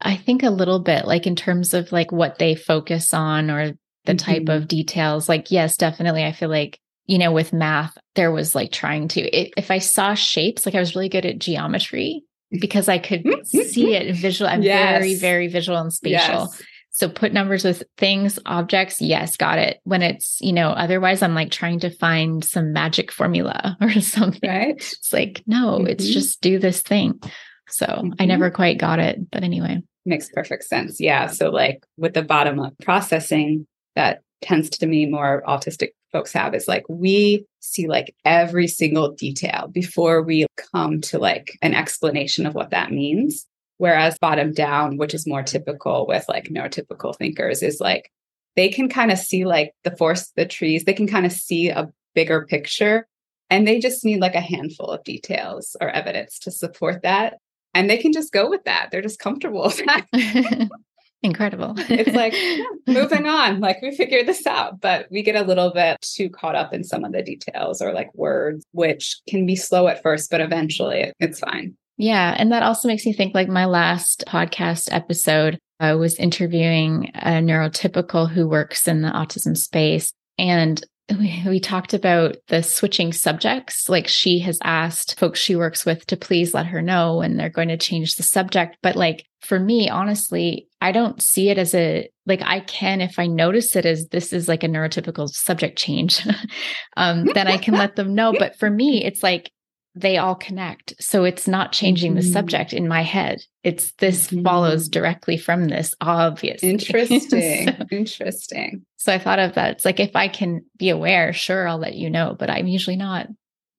[0.00, 3.72] I think a little bit like in terms of like what they focus on or
[4.04, 4.16] the mm-hmm.
[4.16, 5.28] type of details.
[5.28, 6.24] Like, yes, definitely.
[6.24, 9.78] I feel like, you know, with math, there was like trying to, it, if I
[9.78, 14.48] saw shapes, like I was really good at geometry because I could see it visual.
[14.48, 14.98] I'm yes.
[14.98, 16.50] very, very visual and spatial.
[16.50, 16.62] Yes.
[16.90, 19.02] So put numbers with things, objects.
[19.02, 19.80] Yes, got it.
[19.84, 24.48] When it's, you know, otherwise I'm like trying to find some magic formula or something.
[24.48, 24.76] Right.
[24.76, 25.88] It's like, no, mm-hmm.
[25.88, 27.20] it's just do this thing.
[27.68, 28.12] So mm-hmm.
[28.18, 29.30] I never quite got it.
[29.30, 29.82] But anyway.
[30.06, 30.98] Makes perfect sense.
[30.98, 31.26] Yeah.
[31.26, 36.54] So like with the bottom up processing, that tends to me more autistic folks have
[36.54, 42.46] is like we see like every single detail before we come to like an explanation
[42.46, 43.46] of what that means.
[43.78, 48.10] Whereas bottom down which is more typical with like neurotypical thinkers is like
[48.54, 51.68] they can kind of see like the forest the trees they can kind of see
[51.68, 53.06] a bigger picture
[53.50, 57.34] and they just need like a handful of details or evidence to support that
[57.76, 58.88] and they can just go with that.
[58.90, 60.06] They're just comfortable with that
[61.22, 61.74] Incredible.
[61.76, 65.72] it's like yeah, moving on, like we figured this out, but we get a little
[65.72, 69.56] bit too caught up in some of the details or like words, which can be
[69.56, 71.76] slow at first, but eventually it's fine.
[71.96, 72.34] Yeah.
[72.38, 77.32] And that also makes me think like my last podcast episode, I was interviewing a
[77.32, 80.12] neurotypical who works in the autism space.
[80.38, 83.88] And we, we talked about the switching subjects.
[83.88, 87.48] Like she has asked folks she works with to please let her know when they're
[87.48, 88.78] going to change the subject.
[88.82, 93.18] But like for me, honestly, I don't see it as a like I can if
[93.18, 96.26] I notice it as this is like a neurotypical subject change,
[96.96, 98.32] um, then I can let them know.
[98.38, 99.50] But for me, it's like
[99.96, 100.92] they all connect.
[101.00, 102.20] So it's not changing mm-hmm.
[102.20, 103.42] the subject in my head.
[103.64, 104.44] It's this mm-hmm.
[104.44, 106.62] follows directly from this, obvious.
[106.62, 107.66] Interesting.
[107.66, 108.84] so, Interesting.
[108.98, 109.72] So I thought of that.
[109.72, 112.96] It's like if I can be aware, sure, I'll let you know, but I'm usually
[112.96, 113.28] not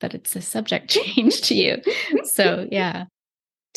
[0.01, 1.77] that it's a subject change to you.
[2.25, 3.05] So yeah.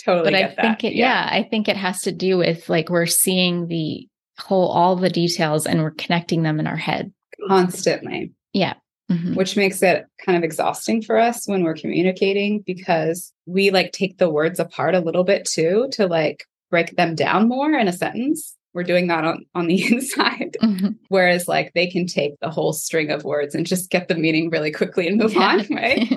[0.03, 0.31] Totally.
[0.31, 1.26] But I think it, yeah.
[1.26, 5.11] yeah, I think it has to do with like we're seeing the whole, all the
[5.11, 7.12] details and we're connecting them in our head
[7.48, 8.33] constantly.
[8.55, 8.74] Yeah
[9.11, 9.35] mm-hmm.
[9.35, 14.18] which makes it kind of exhausting for us when we're communicating because we like take
[14.18, 17.92] the words apart a little bit too to like break them down more in a
[17.92, 18.57] sentence.
[18.73, 20.57] We're doing that on, on the inside.
[20.62, 20.90] Mm-hmm.
[21.09, 24.51] Whereas like they can take the whole string of words and just get the meaning
[24.51, 25.40] really quickly and move yeah.
[25.40, 26.12] on, right?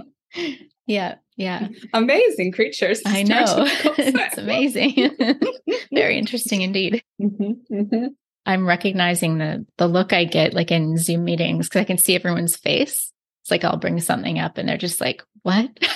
[0.86, 1.16] yeah.
[1.36, 1.70] Yeah.
[1.94, 3.02] Amazing creatures.
[3.08, 3.44] I know.
[3.48, 5.18] it's amazing.
[5.92, 7.04] Very interesting indeed.
[7.20, 8.06] Mm-hmm, mm-hmm.
[8.46, 12.16] I'm recognizing the the look I get like in Zoom meetings because I can see
[12.16, 13.12] everyone's face.
[13.42, 15.70] It's like I'll bring something up and they're just like, "What?"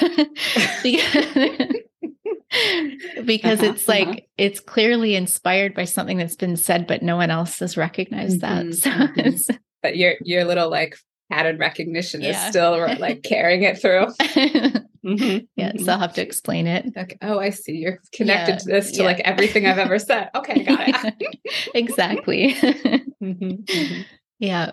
[3.26, 4.20] because uh-huh, it's like uh-huh.
[4.38, 8.70] it's clearly inspired by something that's been said, but no one else has recognized mm-hmm,
[8.70, 8.76] that.
[8.76, 9.56] So mm-hmm.
[9.84, 10.98] but your your little like
[11.30, 12.30] pattern recognition yeah.
[12.30, 14.08] is still like carrying it through.
[14.22, 15.84] mm-hmm, yeah, mm-hmm.
[15.84, 16.94] so I'll have to explain it.
[16.96, 17.74] Like, oh, I see.
[17.74, 19.06] You're connected yeah, to this to yeah.
[19.06, 20.30] like everything I've ever said.
[20.36, 21.40] Okay, got it.
[21.76, 22.54] exactly.
[22.54, 24.02] Mm-hmm, mm-hmm.
[24.40, 24.72] yeah.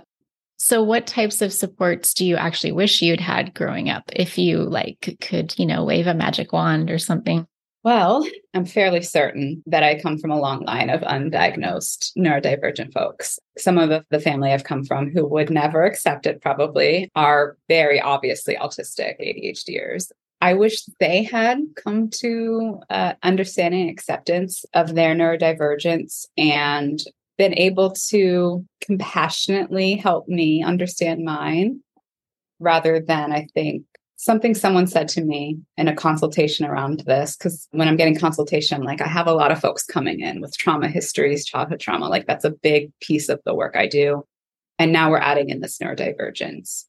[0.57, 4.63] So what types of supports do you actually wish you'd had growing up if you
[4.63, 7.47] like could, you know, wave a magic wand or something?
[7.85, 13.39] Well, I'm fairly certain that I come from a long line of undiagnosed neurodivergent folks.
[13.59, 18.01] Some of the, family I've come from who would never accept it probably are very
[18.01, 20.11] obviously autistic ADHDers.
[20.41, 27.03] I wish they had come to uh, understanding acceptance of their neurodivergence and
[27.37, 31.81] been able to compassionately help me understand mine
[32.61, 33.85] rather than, I think,
[34.25, 38.83] something someone said to me in a consultation around this because when i'm getting consultation
[38.83, 42.27] like i have a lot of folks coming in with trauma histories childhood trauma like
[42.27, 44.25] that's a big piece of the work i do.
[44.79, 46.87] And now we're adding in this neurodivergence.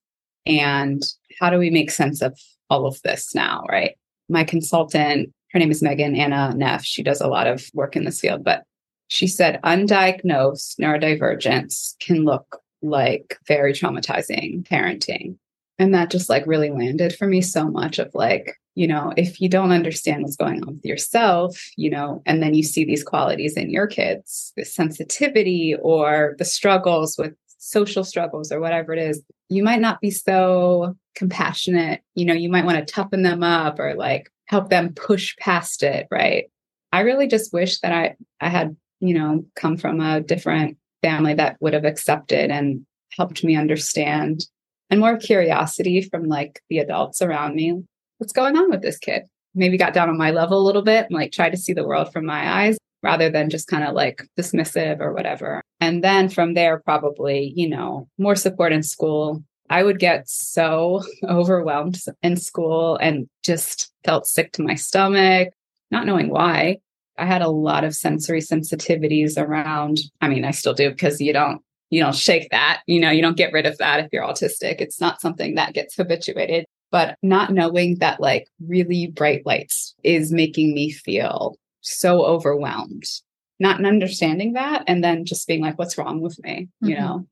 [0.48, 1.04] And
[1.40, 3.96] how do we make sense of all of this now right?
[4.30, 6.84] My consultant her name is megan anna neff.
[6.84, 8.64] She does a lot of work in this field but
[9.08, 15.38] she said undiagnosed neurodivergence can look like very traumatizing parenting
[15.78, 19.42] and that just like really landed for me so much of like, you know, if
[19.42, 23.04] you don't understand what's going on with yourself, you know, and then you see these
[23.04, 29.00] qualities in your kids, the sensitivity or the struggles with social struggles or whatever it
[29.00, 32.02] is, you might not be so compassionate.
[32.16, 35.84] You know, you might want to toughen them up or like help them push past
[35.84, 36.08] it.
[36.12, 36.46] Right.
[36.92, 41.34] I really just wish that I, I had, you know, come from a different family
[41.34, 44.46] that would have accepted and helped me understand
[44.90, 47.84] and more curiosity from like the adults around me.
[48.18, 49.24] What's going on with this kid?
[49.54, 51.88] Maybe got down on my level a little bit and like try to see the
[51.88, 55.62] world from my eyes rather than just kind of like dismissive or whatever.
[55.80, 59.44] And then from there, probably, you know, more support in school.
[59.70, 65.54] I would get so overwhelmed in school and just felt sick to my stomach,
[65.92, 66.78] not knowing why.
[67.18, 70.00] I had a lot of sensory sensitivities around.
[70.20, 72.82] I mean, I still do because you don't you don't shake that.
[72.88, 74.82] You know, you don't get rid of that if you're autistic.
[74.82, 76.66] It's not something that gets habituated.
[76.92, 83.04] But not knowing that like really bright lights is making me feel so overwhelmed.
[83.60, 86.70] Not understanding that and then just being like, what's wrong with me?
[86.84, 86.90] Mm-hmm.
[86.90, 87.28] You know,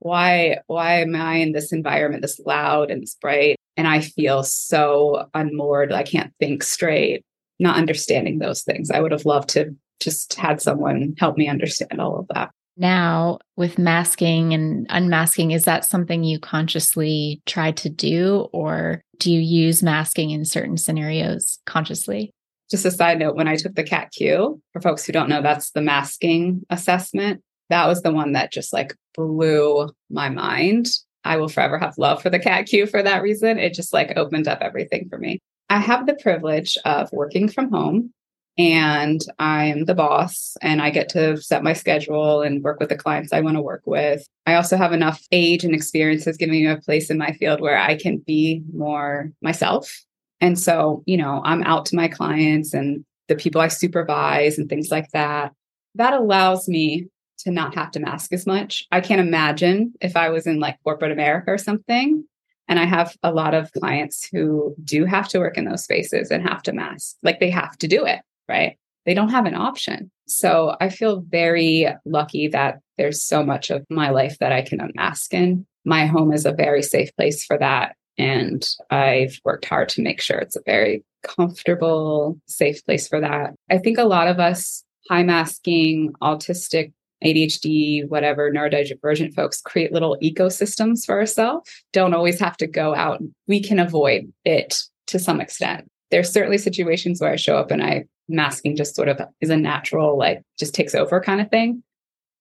[0.00, 3.56] why why am I in this environment, this loud and this bright?
[3.76, 5.92] And I feel so unmoored.
[5.92, 7.24] I can't think straight.
[7.58, 8.90] Not understanding those things.
[8.90, 13.38] I would have loved to just had someone help me understand all of that now
[13.56, 19.40] with masking and unmasking is that something you consciously try to do or do you
[19.40, 22.32] use masking in certain scenarios consciously?
[22.70, 25.70] Just a side note when i took the CAT-Q for folks who don't know that's
[25.70, 27.42] the masking assessment.
[27.70, 30.86] That was the one that just like blew my mind.
[31.24, 33.58] I will forever have love for the CAT-Q for that reason.
[33.58, 35.40] It just like opened up everything for me.
[35.68, 38.12] I have the privilege of working from home
[38.58, 42.96] and I'm the boss and I get to set my schedule and work with the
[42.96, 44.26] clients I want to work with.
[44.46, 47.76] I also have enough age and experiences giving me a place in my field where
[47.76, 50.02] I can be more myself.
[50.40, 54.68] And so, you know, I'm out to my clients and the people I supervise and
[54.68, 55.52] things like that.
[55.94, 58.86] That allows me to not have to mask as much.
[58.90, 62.24] I can't imagine if I was in like corporate America or something.
[62.68, 66.30] And I have a lot of clients who do have to work in those spaces
[66.30, 68.78] and have to mask, like they have to do it right?
[69.04, 70.10] They don't have an option.
[70.26, 74.80] So I feel very lucky that there's so much of my life that I can
[74.80, 75.66] unmask in.
[75.84, 77.94] My home is a very safe place for that.
[78.18, 83.54] And I've worked hard to make sure it's a very comfortable, safe place for that.
[83.70, 86.92] I think a lot of us high masking, autistic,
[87.24, 91.70] ADHD, whatever, neurodivergent folks create little ecosystems for ourselves.
[91.92, 93.20] Don't always have to go out.
[93.46, 95.88] We can avoid it to some extent.
[96.10, 99.56] There's certainly situations where I show up and I masking just sort of is a
[99.56, 101.82] natural, like just takes over kind of thing.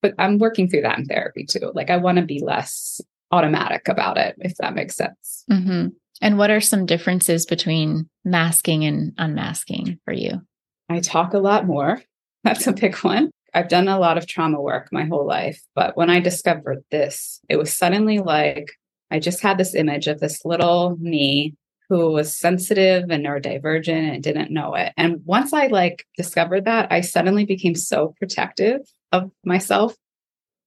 [0.02, 1.72] But I'm working through that in therapy too.
[1.74, 3.02] Like I want to be less
[3.32, 5.46] automatic about it, if that makes sense.
[5.52, 5.88] Mm-hmm.
[6.22, 10.42] And what are some differences between masking and unmasking for you?
[10.90, 12.02] I talk a lot more.
[12.44, 13.32] That's a big one.
[13.54, 15.62] I've done a lot of trauma work my whole life.
[15.74, 18.72] But when I discovered this, it was suddenly like
[19.10, 21.56] I just had this image of this little me
[21.90, 24.94] who was sensitive and neurodivergent and didn't know it.
[24.98, 28.82] And once I like discovered that, I suddenly became so protective
[29.12, 29.96] of myself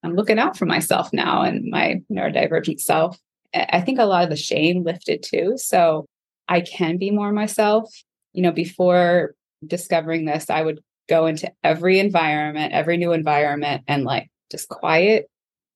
[0.03, 3.19] I'm looking out for myself now and my neurodivergent self.
[3.55, 5.55] I think a lot of the shame lifted too.
[5.57, 6.07] So
[6.49, 7.93] I can be more myself.
[8.33, 9.35] You know, before
[9.67, 15.29] discovering this, I would go into every environment, every new environment, and like just quiet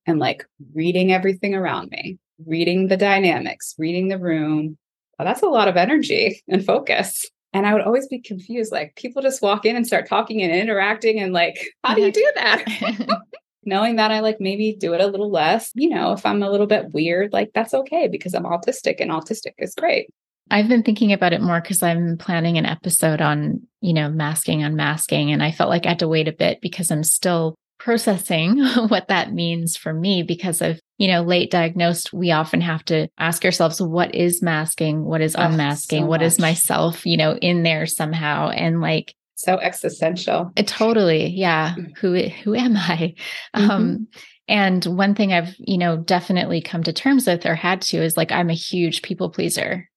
[0.06, 4.76] and like reading everything around me, reading the dynamics, reading the room.
[5.22, 7.30] Well, that's a lot of energy and focus.
[7.52, 10.52] And I would always be confused like, people just walk in and start talking and
[10.52, 12.14] interacting, and like, how do you mm-hmm.
[12.14, 13.20] do that?
[13.64, 16.50] Knowing that I like maybe do it a little less, you know, if I'm a
[16.50, 20.08] little bit weird, like that's okay because I'm autistic and autistic is great.
[20.50, 24.64] I've been thinking about it more because I'm planning an episode on, you know, masking,
[24.64, 25.30] unmasking.
[25.30, 28.58] And I felt like I had to wait a bit because I'm still processing
[28.88, 32.12] what that means for me because of, you know, late diagnosed.
[32.12, 35.02] We often have to ask ourselves, what is masking?
[35.02, 36.04] What is unmasking?
[36.04, 38.50] Oh, so what is myself, you know, in there somehow?
[38.50, 40.52] And like, so existential.
[40.54, 41.26] It, totally.
[41.26, 41.74] Yeah.
[41.74, 41.98] Mm.
[41.98, 43.14] Who, who am I?
[43.56, 43.70] Mm-hmm.
[43.70, 44.08] Um,
[44.46, 48.16] and one thing I've, you know, definitely come to terms with or had to is
[48.16, 49.88] like, I'm a huge people pleaser.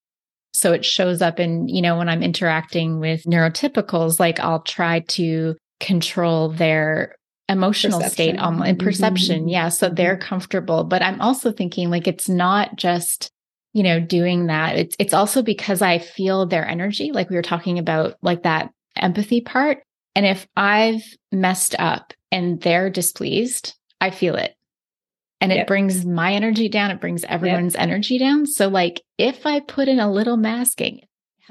[0.54, 5.02] So it shows up in, you know, when I'm interacting with neurotypicals, like I'll try
[5.10, 7.16] to control their
[7.48, 8.36] emotional perception.
[8.36, 9.42] state um, and perception.
[9.42, 9.50] Mm-hmm.
[9.50, 9.70] Yeah.
[9.70, 10.84] So they're comfortable.
[10.84, 13.32] But I'm also thinking like it's not just,
[13.74, 14.78] you know, doing that.
[14.78, 18.72] It's it's also because I feel their energy, like we were talking about, like that
[18.96, 19.84] empathy part.
[20.16, 24.56] And if I've messed up and they're displeased, I feel it
[25.42, 25.68] and it yep.
[25.68, 27.84] brings my energy down it brings everyone's yep.
[27.84, 31.02] energy down so like if i put in a little masking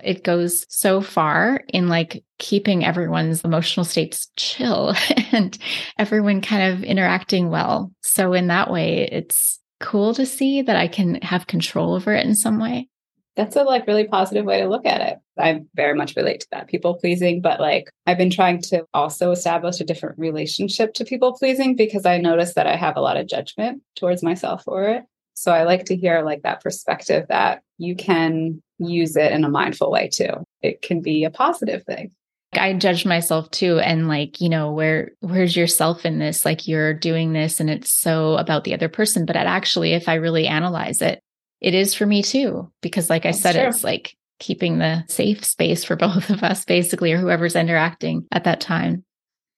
[0.03, 4.95] it goes so far in like keeping everyone's emotional states chill
[5.33, 5.57] and
[5.99, 10.87] everyone kind of interacting well so in that way it's cool to see that i
[10.87, 12.87] can have control over it in some way
[13.35, 15.19] that's a like really positive way to look at it.
[15.37, 19.33] I very much relate to that people pleasing, but like I've been trying to also
[19.33, 23.17] establish a different relationship to people pleasing because I notice that I have a lot
[23.17, 25.03] of judgment towards myself for it.
[25.35, 29.49] So I like to hear like that perspective that you can use it in a
[29.49, 30.45] mindful way too.
[30.63, 32.13] It can be a positive thing.
[32.59, 36.45] I judge myself too and like, you know, where where's yourself in this?
[36.45, 40.09] Like you're doing this and it's so about the other person, but it actually if
[40.09, 41.21] I really analyze it,
[41.65, 43.69] it is for me too because like That's i said true.
[43.69, 48.45] it's like keeping the safe space for both of us basically or whoever's interacting at
[48.45, 49.03] that time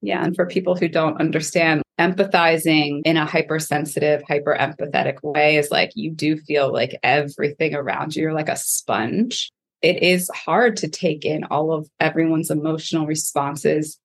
[0.01, 5.71] yeah and for people who don't understand empathizing in a hypersensitive hyper empathetic way is
[5.71, 9.51] like you do feel like everything around you you're like a sponge
[9.83, 13.99] it is hard to take in all of everyone's emotional responses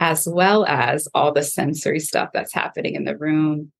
[0.00, 3.72] as well as all the sensory stuff that's happening in the room.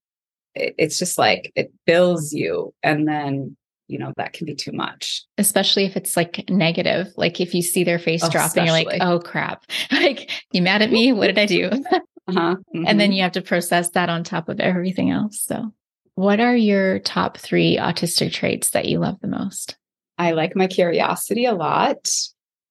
[0.55, 3.55] It's just like it fills you and then
[3.87, 5.23] you know that can be too much.
[5.37, 8.73] Especially if it's like negative like if you see their face oh, drop and you're
[8.73, 9.65] like oh crap.
[9.91, 11.11] Like you mad at me?
[11.13, 11.69] What did i do?
[11.69, 12.55] Uh-huh.
[12.55, 12.83] mm-hmm.
[12.87, 13.13] and then mm-hmm.
[13.13, 15.73] you have to process that on top of everything else so.
[16.15, 19.77] What are your top three autistic traits that you love the most
[20.19, 22.07] i like my curiosity a lot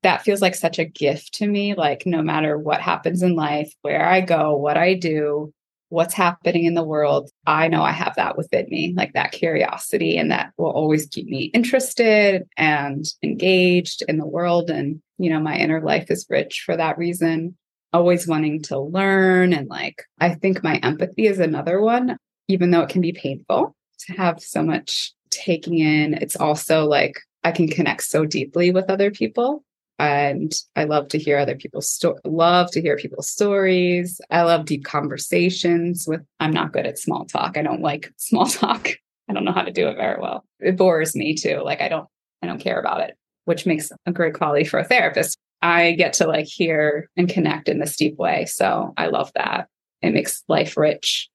[0.05, 3.73] that feels like such a gift to me like no matter what happens in life
[3.83, 5.53] where i go what i do
[5.91, 10.17] what's happening in the world, I know I have that within me, like that curiosity,
[10.17, 14.71] and that will always keep me interested and engaged in the world.
[14.71, 17.57] And, you know, my inner life is rich for that reason.
[17.93, 19.53] Always wanting to learn.
[19.53, 22.19] And like, I think my empathy is another one,
[22.49, 23.75] even though it can be painful
[24.07, 26.15] to have so much taking in.
[26.15, 29.65] It's also like I can connect so deeply with other people
[29.99, 34.21] and I love to hear other people's sto- love to hear people's stories.
[34.31, 37.57] I love deep conversations with I'm not good at small talk.
[37.57, 38.91] I don't like small talk.
[39.29, 40.45] I don't know how to do it very well.
[40.61, 41.61] It bores me too.
[41.65, 42.09] Like I don't
[42.43, 45.37] I don't care about it, which makes a great quality for a therapist.
[45.61, 48.45] I get to like hear and connect in this deep way.
[48.45, 49.67] So I love that.
[50.03, 51.29] It makes life rich.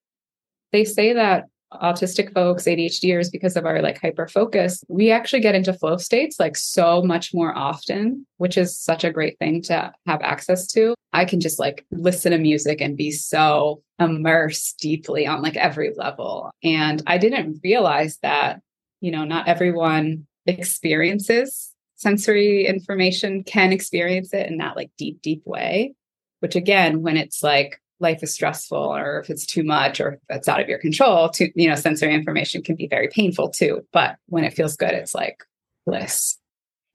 [0.72, 1.46] They say that
[1.82, 6.40] autistic folks, ADHDers, because of our like hyper focus, we actually get into flow states
[6.40, 10.96] like so much more often, which is such a great thing to have access to.
[11.14, 15.94] I can just like listen to music and be so immersed deeply on like every
[15.96, 16.52] level.
[16.64, 18.62] And I didn't realize that,
[19.02, 25.42] you know, not everyone experiences sensory information, can experience it in that like deep, deep
[25.46, 25.96] way.
[26.42, 30.20] Which again, when it's like life is stressful or if it's too much or if
[30.30, 33.82] it's out of your control to you know sensory information can be very painful too.
[33.92, 35.44] But when it feels good it's like
[35.86, 36.38] bliss.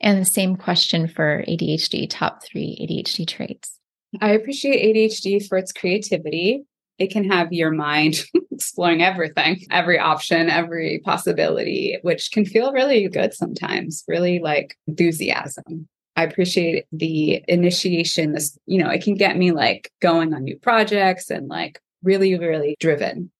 [0.00, 3.78] And the same question for adhd top three adhd traits.
[4.20, 6.64] I appreciate adhd for its creativity.
[6.98, 13.06] It can have your mind exploring everything every option every possibility which can feel really
[13.08, 15.88] good sometimes really like enthusiasm
[16.18, 18.32] I appreciate the initiation.
[18.32, 22.36] This, you know, it can get me like going on new projects and like really,
[22.36, 23.30] really driven.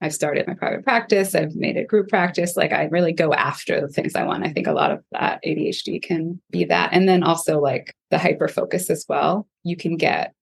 [0.00, 1.36] I've started my private practice.
[1.36, 2.56] I've made it group practice.
[2.56, 4.44] Like I really go after the things I want.
[4.44, 6.90] I think a lot of that ADHD can be that.
[6.92, 9.46] And then also like the hyper focus as well.
[9.62, 10.34] You can get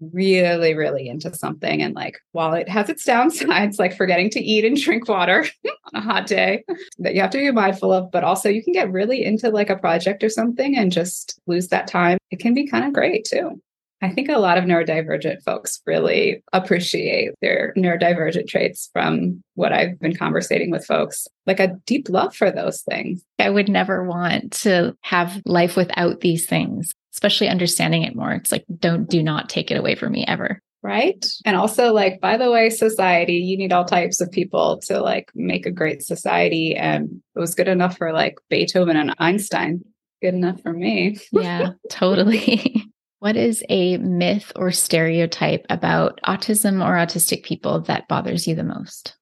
[0.00, 1.82] really, really into something.
[1.82, 5.72] And like, while it has its downsides, like forgetting to eat and drink water on
[5.94, 6.64] a hot day
[6.98, 9.70] that you have to be mindful of, but also you can get really into like
[9.70, 12.18] a project or something and just lose that time.
[12.30, 13.60] It can be kind of great too.
[14.02, 19.98] I think a lot of neurodivergent folks really appreciate their neurodivergent traits from what I've
[20.00, 23.22] been conversating with folks, like a deep love for those things.
[23.38, 28.32] I would never want to have life without these things especially understanding it more.
[28.32, 30.60] It's like, don't, do not take it away from me ever.
[30.82, 31.26] Right.
[31.44, 35.30] And also, like, by the way, society, you need all types of people to like
[35.34, 36.74] make a great society.
[36.74, 39.84] And it was good enough for like Beethoven and Einstein.
[40.22, 41.18] Good enough for me.
[41.32, 42.86] yeah, totally.
[43.18, 48.64] what is a myth or stereotype about autism or autistic people that bothers you the
[48.64, 49.16] most?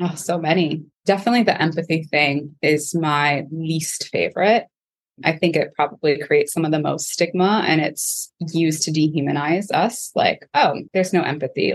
[0.00, 0.84] Oh, so many.
[1.06, 4.66] Definitely the empathy thing is my least favorite.
[5.24, 9.70] I think it probably creates some of the most stigma and it's used to dehumanize
[9.72, 10.10] us.
[10.14, 11.74] Like, oh, there's no empathy.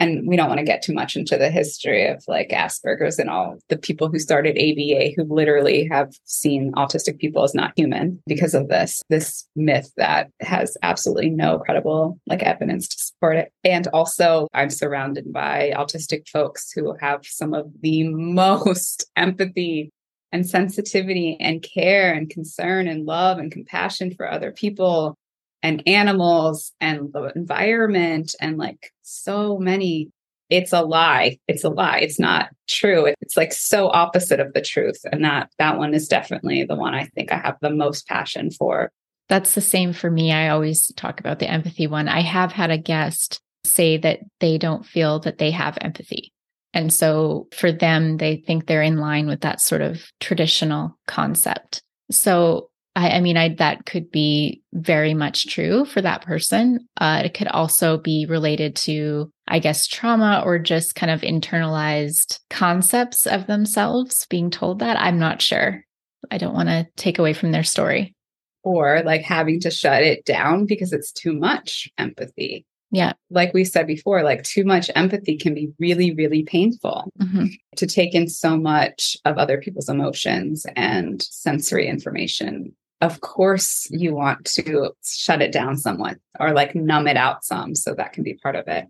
[0.00, 3.28] And we don't want to get too much into the history of like Asperger's and
[3.28, 8.22] all the people who started ABA who literally have seen autistic people as not human
[8.26, 13.52] because of this, this myth that has absolutely no credible like evidence to support it.
[13.62, 19.90] And also I'm surrounded by autistic folks who have some of the most empathy
[20.32, 25.16] and sensitivity and care and concern and love and compassion for other people
[25.62, 30.10] and animals and the environment and like so many
[30.50, 31.38] it's a lie.
[31.46, 31.98] It's a lie.
[31.98, 33.14] It's not true.
[33.20, 35.00] It's like so opposite of the truth.
[35.12, 38.50] And that that one is definitely the one i think i have the most passion
[38.50, 38.90] for.
[39.28, 40.32] That's the same for me.
[40.32, 42.08] I always talk about the empathy one.
[42.08, 46.32] I have had a guest say that they don't feel that they have empathy
[46.72, 51.82] and so for them, they think they're in line with that sort of traditional concept.
[52.10, 56.88] So I, I mean, I, that could be very much true for that person.
[57.00, 62.40] Uh, it could also be related to, I guess, trauma or just kind of internalized
[62.50, 64.98] concepts of themselves being told that.
[64.98, 65.84] I'm not sure.
[66.30, 68.14] I don't want to take away from their story.
[68.62, 72.66] Or like having to shut it down because it's too much empathy.
[72.90, 73.12] Yeah.
[73.30, 77.46] Like we said before, like too much empathy can be really, really painful mm-hmm.
[77.76, 82.74] to take in so much of other people's emotions and sensory information.
[83.00, 87.74] Of course, you want to shut it down somewhat or like numb it out some.
[87.74, 88.86] So that can be part of it.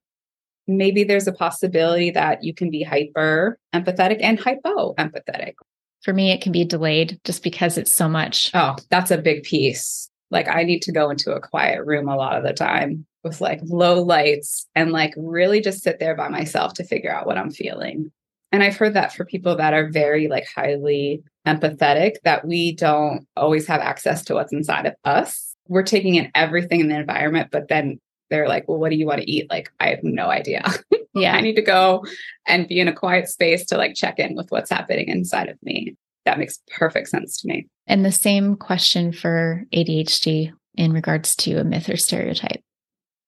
[0.67, 5.55] Maybe there's a possibility that you can be hyper empathetic and hypo empathetic.
[6.03, 8.51] For me, it can be delayed just because it's so much.
[8.55, 10.10] Oh, that's a big piece.
[10.31, 13.41] Like I need to go into a quiet room a lot of the time with
[13.41, 17.39] like low lights and like really just sit there by myself to figure out what
[17.39, 18.11] I'm feeling.
[18.53, 23.27] And I've heard that for people that are very like highly empathetic, that we don't
[23.37, 25.55] always have access to what's inside of us.
[25.69, 29.07] We're taking in everything in the environment, but then they're like, well, what do you
[29.07, 29.49] want to eat?
[29.51, 30.65] Like, I have no idea.
[31.13, 31.35] Yeah.
[31.35, 32.05] I need to go
[32.47, 35.61] and be in a quiet space to like check in with what's happening inside of
[35.63, 35.97] me.
[36.25, 37.67] That makes perfect sense to me.
[37.87, 42.63] And the same question for ADHD in regards to a myth or stereotype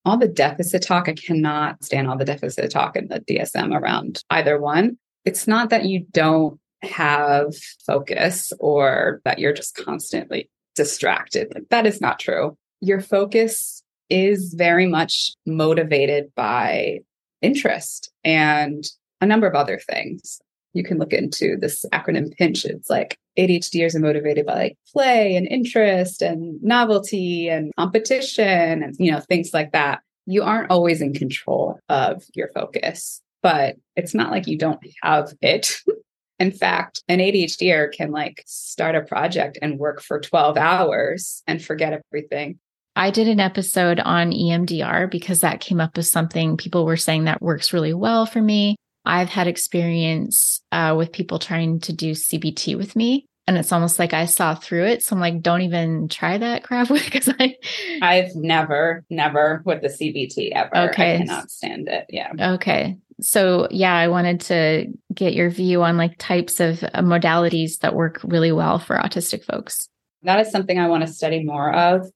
[0.05, 4.23] all the deficit talk, I cannot stand all the deficit talk in the DSM around
[4.31, 4.99] either one.
[5.25, 7.55] It's not that you don't have
[7.87, 11.53] focus or that you're just constantly distracted.
[11.55, 12.57] Like that is not true.
[12.81, 16.99] Your focus is very much motivated by
[17.41, 18.85] interest and
[19.21, 20.41] a number of other things.
[20.73, 22.65] You can look into this acronym PINCH.
[22.65, 28.97] It's like ADHDers are motivated by like play and interest and novelty and competition and
[28.99, 30.01] you know things like that.
[30.27, 35.33] You aren't always in control of your focus, but it's not like you don't have
[35.41, 35.81] it.
[36.39, 41.63] in fact, an ADHDer can like start a project and work for 12 hours and
[41.63, 42.59] forget everything.
[42.95, 47.25] I did an episode on EMDR because that came up as something people were saying
[47.25, 48.77] that works really well for me.
[49.05, 53.27] I've had experience uh, with people trying to do CBT with me.
[53.49, 55.03] And it's almost like I saw through it.
[55.03, 57.57] So I'm like, don't even try that crap because I
[58.01, 60.91] I've never, never with the CBT ever.
[60.91, 61.17] Okay.
[61.17, 62.07] I cannot stand it.
[62.09, 62.33] Yeah.
[62.55, 62.99] Okay.
[63.21, 67.95] So yeah, I wanted to get your view on like types of uh, modalities that
[67.95, 69.89] work really well for autistic folks.
[70.23, 72.09] That is something I want to study more of.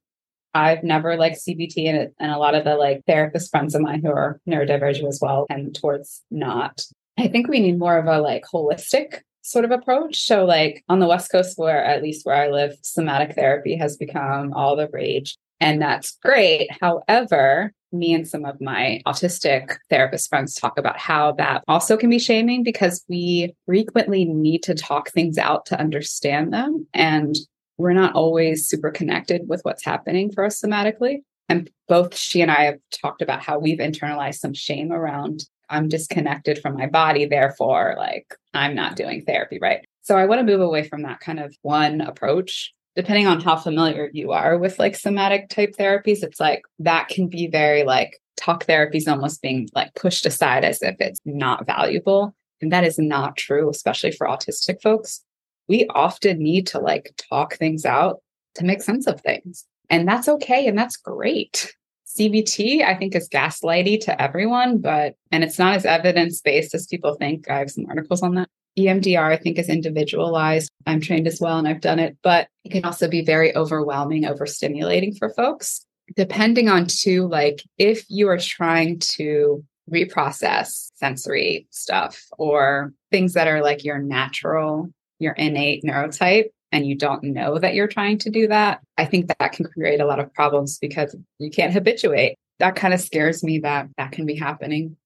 [0.56, 4.00] I've never liked CBT and, and a lot of the like therapist friends of mine
[4.02, 6.82] who are neurodivergent as well and towards not.
[7.18, 10.22] I think we need more of a like holistic sort of approach.
[10.22, 13.98] So like on the West Coast where at least where I live, somatic therapy has
[13.98, 15.36] become all the rage.
[15.60, 16.70] And that's great.
[16.80, 22.08] However, me and some of my autistic therapist friends talk about how that also can
[22.08, 26.86] be shaming because we frequently need to talk things out to understand them.
[26.94, 27.36] And
[27.78, 31.18] we're not always super connected with what's happening for us somatically.
[31.48, 35.88] And both she and I have talked about how we've internalized some shame around I'm
[35.88, 39.84] disconnected from my body, therefore, like I'm not doing therapy, right?
[40.02, 42.72] So I want to move away from that kind of one approach.
[42.94, 47.28] Depending on how familiar you are with like somatic type therapies, it's like that can
[47.28, 51.66] be very like talk therapy is almost being like pushed aside as if it's not
[51.66, 52.34] valuable.
[52.62, 55.22] And that is not true, especially for autistic folks.
[55.68, 58.20] We often need to like talk things out
[58.54, 59.64] to make sense of things.
[59.90, 60.66] And that's okay.
[60.66, 61.74] And that's great.
[62.18, 66.86] CBT, I think, is gaslighty to everyone, but, and it's not as evidence based as
[66.86, 67.50] people think.
[67.50, 68.48] I have some articles on that.
[68.78, 70.70] EMDR, I think, is individualized.
[70.86, 74.24] I'm trained as well and I've done it, but it can also be very overwhelming,
[74.24, 75.84] overstimulating for folks.
[76.14, 83.48] Depending on, too, like if you are trying to reprocess sensory stuff or things that
[83.48, 88.30] are like your natural, your innate neurotype, and you don't know that you're trying to
[88.30, 92.36] do that, I think that can create a lot of problems because you can't habituate.
[92.58, 94.96] That kind of scares me that that can be happening.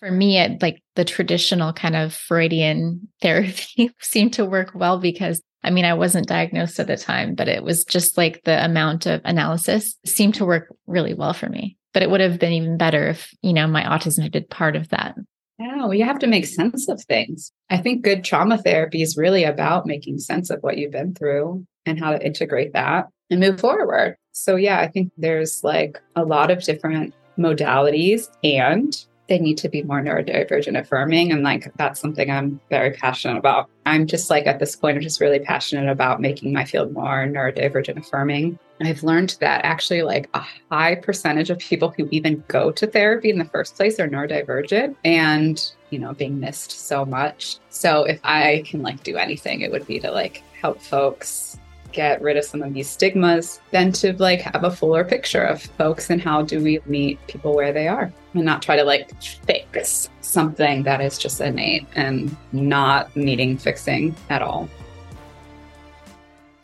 [0.00, 5.42] For me, it like the traditional kind of Freudian therapy seemed to work well because
[5.64, 9.06] I mean, I wasn't diagnosed at the time, but it was just like the amount
[9.06, 11.76] of analysis seemed to work really well for me.
[11.92, 14.76] But it would have been even better if, you know, my autism had been part
[14.76, 15.16] of that.
[15.58, 17.52] Yeah, well, you have to make sense of things.
[17.68, 21.66] I think good trauma therapy is really about making sense of what you've been through
[21.84, 24.16] and how to integrate that and move forward.
[24.32, 28.96] So, yeah, I think there's like a lot of different modalities and
[29.28, 31.32] they need to be more neurodivergent affirming.
[31.32, 33.68] And like, that's something I'm very passionate about.
[33.86, 37.26] I'm just like at this point, I'm just really passionate about making my field more
[37.26, 38.58] neurodivergent affirming.
[38.80, 43.28] I've learned that actually, like a high percentage of people who even go to therapy
[43.28, 47.58] in the first place are neurodivergent and, you know, being missed so much.
[47.70, 51.57] So, if I can like do anything, it would be to like help folks
[51.92, 55.62] get rid of some of these stigmas than to like have a fuller picture of
[55.62, 59.10] folks and how do we meet people where they are and not try to like
[59.22, 64.68] fix something that is just innate and not needing fixing at all.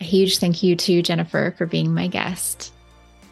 [0.01, 2.73] A huge thank you to Jennifer for being my guest.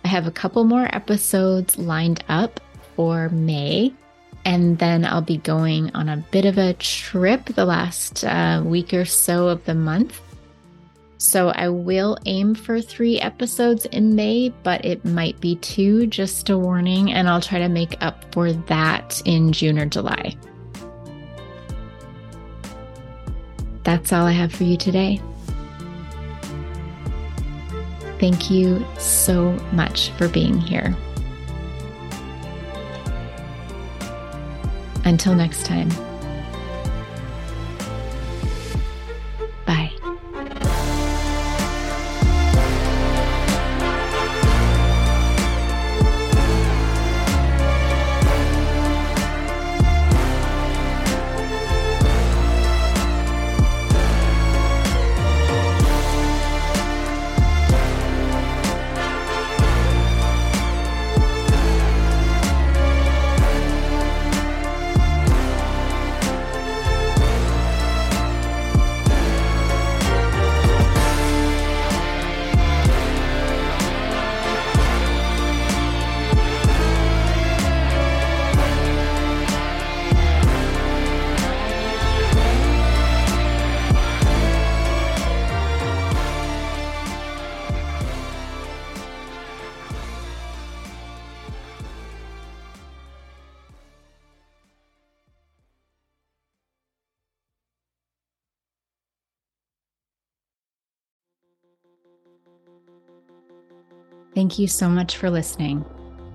[0.05, 2.59] I have a couple more episodes lined up
[2.95, 3.93] for May.
[4.45, 8.93] And then I'll be going on a bit of a trip the last uh, week
[8.93, 10.19] or so of the month.
[11.23, 16.49] So I will aim for three episodes in May, but it might be two, just
[16.49, 17.13] a warning.
[17.13, 20.35] And I'll try to make up for that in June or July.
[23.83, 25.21] That's all I have for you today.
[28.19, 30.93] Thank you so much for being here.
[35.05, 35.89] Until next time.
[104.35, 105.85] Thank you so much for listening.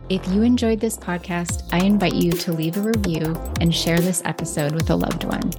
[0.08, 4.22] If you enjoyed this podcast, I invite you to leave a review and share this
[4.24, 5.50] episode with a loved one.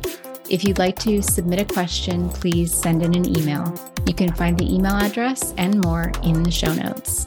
[0.50, 3.78] If you'd like to submit a question, please send in an email.
[4.08, 7.26] You can find the email address and more in the show notes.